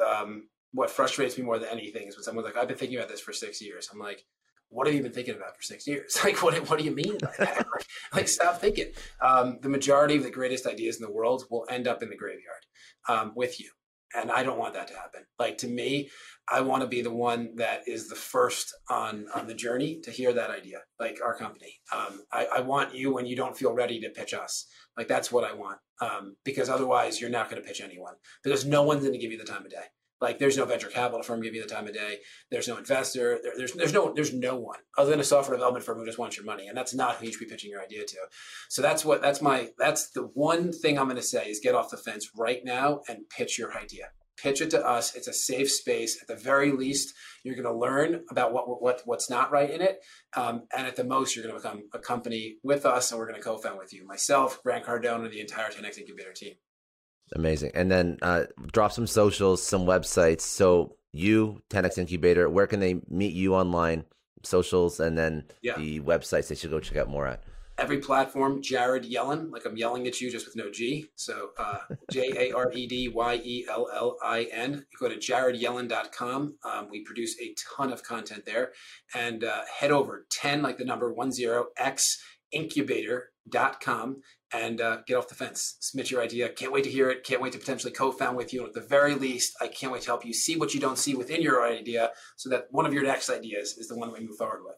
[0.06, 3.10] um, what frustrates me more than anything is when someone's like, "I've been thinking about
[3.10, 4.26] this for six years." I'm like,
[4.70, 6.18] "What have you been thinking about for six years?
[6.24, 7.66] Like, what what do you mean by that?
[8.14, 11.88] like, stop thinking." Um, the majority of the greatest ideas in the world will end
[11.88, 12.66] up in the graveyard
[13.08, 13.70] um, with you
[14.16, 15.22] and I don't want that to happen.
[15.40, 16.10] Like to me,
[16.50, 20.12] I want to be the one that is the first on on the journey to
[20.12, 21.80] hear that idea, like our company.
[21.94, 24.66] Um, I, I, want you when you don't feel ready to pitch us.
[24.98, 28.66] Like that's what I want, um, because otherwise you're not going to pitch anyone because
[28.66, 29.86] no one's going to give you the time of day.
[30.22, 32.20] Like there's no venture capital firm give you the time of day.
[32.52, 33.40] There's no investor.
[33.42, 36.20] There, there's there's no there's no one other than a software development firm who just
[36.20, 38.18] wants your money, and that's not who you should be pitching your idea to.
[38.70, 41.76] So that's what that's my that's the one thing I'm going to say is get
[41.76, 44.10] off the fence right now and pitch your idea.
[44.38, 45.16] Pitch it to us.
[45.16, 46.20] It's a safe space.
[46.22, 47.14] At the very least,
[47.44, 50.00] you're going to learn about what what what's not right in it,
[50.36, 53.28] um, and at the most, you're going to become a company with us, and we're
[53.28, 56.54] going to co-found with you, myself, Grant Cardone, and the entire 10x Incubator team.
[57.36, 57.72] Amazing.
[57.76, 60.42] And then uh, drop some socials, some websites.
[60.42, 64.06] So you, 10x Incubator, where can they meet you online?
[64.44, 65.78] Socials and then yeah.
[65.78, 67.44] the websites they should go check out more at.
[67.78, 71.08] Every platform, Jared Yellin, like I'm yelling at you just with no G.
[71.16, 71.78] So uh,
[72.12, 74.86] J A R E D Y E L L I N.
[74.92, 76.56] You go to jaredyellin.com.
[76.64, 78.72] Um, we produce a ton of content there.
[79.16, 82.18] And uh, head over 10, like the number 10, X
[83.46, 84.22] incubator.com
[84.54, 85.78] and uh, get off the fence.
[85.80, 86.50] Submit your idea.
[86.50, 87.24] Can't wait to hear it.
[87.24, 88.62] Can't wait to potentially co-found with you.
[88.62, 90.98] And at the very least, I can't wait to help you see what you don't
[90.98, 94.20] see within your idea, so that one of your next ideas is the one we
[94.20, 94.76] move forward with.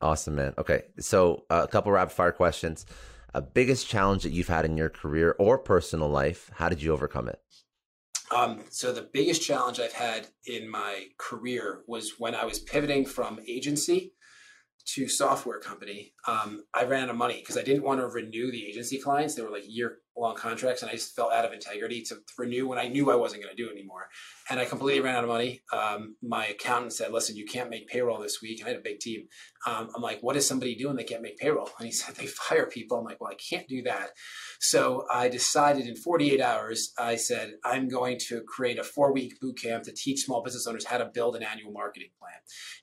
[0.00, 0.54] Awesome, man.
[0.58, 2.84] Okay, so uh, a couple rapid fire questions.
[3.32, 6.50] A biggest challenge that you've had in your career or personal life.
[6.54, 7.40] How did you overcome it?
[8.34, 13.06] Um, so the biggest challenge I've had in my career was when I was pivoting
[13.06, 14.14] from agency
[14.86, 18.50] to software company, um, I ran out of money because I didn't want to renew
[18.50, 19.34] the agency clients.
[19.34, 22.66] They were like year long contracts, and I just felt out of integrity to renew
[22.66, 24.08] when I knew I wasn't going to do anymore.
[24.48, 25.62] And I completely ran out of money.
[25.72, 28.82] Um, my accountant said, "Listen, you can't make payroll this week." And I had a
[28.82, 29.28] big team.
[29.66, 30.96] Um, I'm like, "What is somebody doing?
[30.96, 33.68] They can't make payroll?" And he said, "They fire people." I'm like, "Well, I can't
[33.68, 34.10] do that."
[34.60, 39.60] So I decided in 48 hours, I said, "I'm going to create a four-week boot
[39.60, 42.40] camp to teach small business owners how to build an annual marketing plan."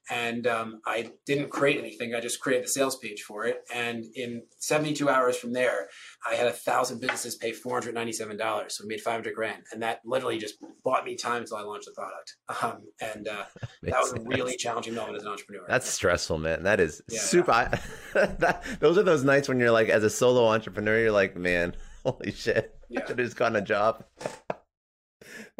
[0.09, 3.61] And um, I didn't create anything; I just created the sales page for it.
[3.73, 5.87] And in 72 hours from there,
[6.29, 8.71] I had a thousand businesses pay $497.
[8.71, 9.63] So we made 500 grand.
[9.71, 12.35] And that literally just bought me time until I launched the product.
[12.61, 13.43] Um, and uh,
[13.83, 15.65] that was a really challenging moment as an entrepreneur.
[15.67, 16.63] That's stressful, man.
[16.63, 17.51] That is yeah, super.
[17.51, 17.79] Yeah.
[18.15, 21.35] I, that, those are those nights when you're like, as a solo entrepreneur, you're like,
[21.35, 22.73] man, holy shit.
[22.89, 23.01] Yeah.
[23.01, 24.03] I should have just gotten a job.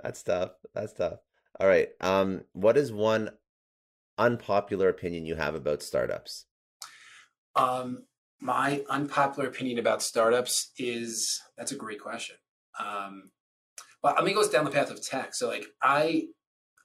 [0.01, 0.51] That's tough.
[0.73, 1.19] That's tough.
[1.59, 1.89] All right.
[1.99, 3.31] Um, what is one
[4.17, 6.45] unpopular opinion you have about startups?
[7.55, 8.03] Um,
[8.43, 12.35] my unpopular opinion about startups is that's a great question.
[12.77, 13.31] Um,
[14.01, 15.33] but let me go down the path of tech.
[15.33, 16.25] So, like, I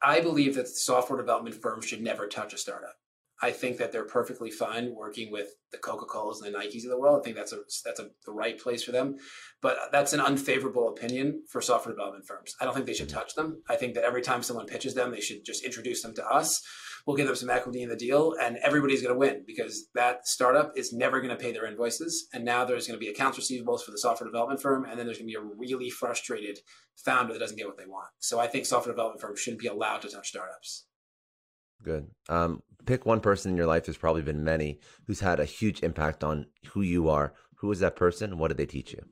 [0.01, 2.95] I believe that software development firms should never touch a startup.
[3.41, 6.91] I think that they're perfectly fine working with the Coca Colas and the Nikes of
[6.91, 7.21] the world.
[7.21, 9.17] I think that's a that's a, the right place for them,
[9.61, 12.55] but that's an unfavorable opinion for software development firms.
[12.61, 13.63] I don't think they should touch them.
[13.69, 16.63] I think that every time someone pitches them, they should just introduce them to us
[17.09, 20.29] we'll give them some equity in the deal and everybody's going to win because that
[20.29, 23.39] startup is never going to pay their invoices and now there's going to be accounts
[23.39, 26.59] receivables for the software development firm and then there's going to be a really frustrated
[26.97, 29.69] founder that doesn't get what they want so i think software development firms shouldn't be
[29.69, 30.85] allowed to touch startups
[31.83, 35.45] good um, pick one person in your life there's probably been many who's had a
[35.45, 39.03] huge impact on who you are who is that person what did they teach you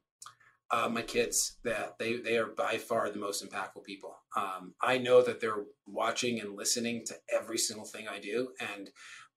[0.70, 4.16] uh, my kids that they they are by far the most impactful people.
[4.36, 8.90] Um, I know that they're watching and listening to every single thing I do, and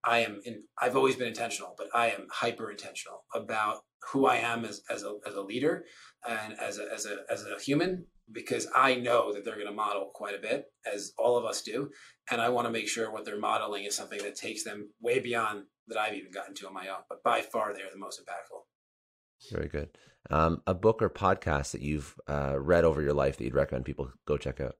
[0.04, 0.64] I am in.
[0.82, 3.82] I've always been intentional, but I am hyper intentional about
[4.12, 5.86] who I am as as a as a leader
[6.28, 9.74] and as a as a as a human because I know that they're going to
[9.74, 11.90] model quite a bit, as all of us do,
[12.30, 15.20] and I want to make sure what they're modeling is something that takes them way
[15.20, 17.00] beyond that I've even gotten to on my own.
[17.10, 19.52] But by far, they're the most impactful.
[19.52, 19.90] Very good.
[20.30, 23.86] Um, a book or podcast that you've uh, read over your life that you'd recommend
[23.86, 24.76] people go check out?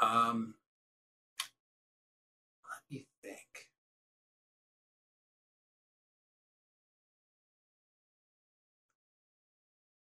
[0.00, 0.54] Um,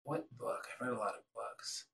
[0.04, 0.68] What book?
[0.82, 1.86] I've read a lot of books.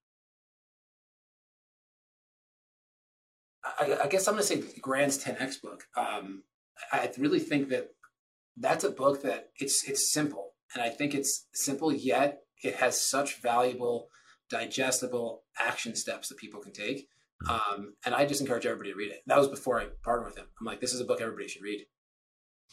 [3.63, 5.83] I, I guess I'm going to say Grant's 10x book.
[5.95, 6.43] Um,
[6.91, 7.89] I really think that
[8.57, 13.01] that's a book that it's it's simple and I think it's simple, yet it has
[13.01, 14.09] such valuable,
[14.49, 17.07] digestible action steps that people can take.
[17.47, 17.73] Mm-hmm.
[17.73, 19.21] Um, and I just encourage everybody to read it.
[19.25, 20.47] That was before I partnered with him.
[20.59, 21.85] I'm like, this is a book everybody should read.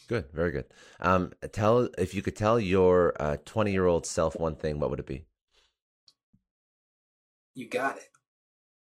[0.07, 0.65] Good, very good.
[1.01, 3.13] Um, tell if you could tell your
[3.45, 5.25] 20 uh, year old self one thing, what would it be?
[7.55, 8.03] You got it.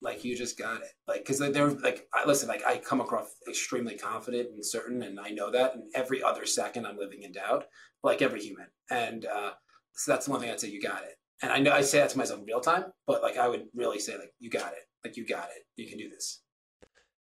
[0.00, 0.88] Like you just got it.
[1.06, 2.48] Like because they're like, I listen.
[2.48, 5.74] Like I come across extremely confident and certain, and I know that.
[5.74, 7.66] And every other second, I'm living in doubt,
[8.02, 8.66] like every human.
[8.90, 9.52] And uh,
[9.94, 10.70] so that's the one thing I'd say.
[10.70, 11.18] You got it.
[11.40, 13.66] And I know I say that to myself in real time, but like I would
[13.76, 14.88] really say, like you got it.
[15.04, 15.62] Like you got it.
[15.76, 16.42] You can do this.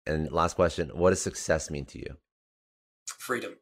[0.06, 2.18] And last question: What does success mean to you?
[3.18, 3.56] Freedom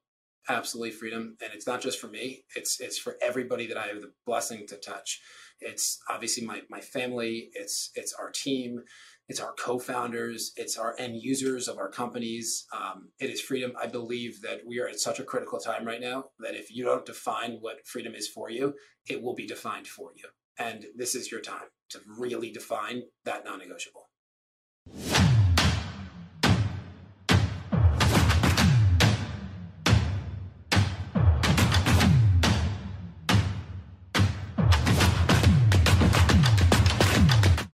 [0.49, 4.01] absolutely freedom and it's not just for me it's it's for everybody that i have
[4.01, 5.19] the blessing to touch
[5.59, 7.49] it's obviously my my family.
[7.53, 8.83] It's it's our team.
[9.29, 10.53] It's our co-founders.
[10.55, 12.65] It's our end users of our companies.
[12.73, 13.73] Um, it is freedom.
[13.81, 16.85] I believe that we are at such a critical time right now that if you
[16.85, 18.75] don't define what freedom is for you,
[19.09, 20.29] it will be defined for you.
[20.57, 24.07] And this is your time to really define that non-negotiable.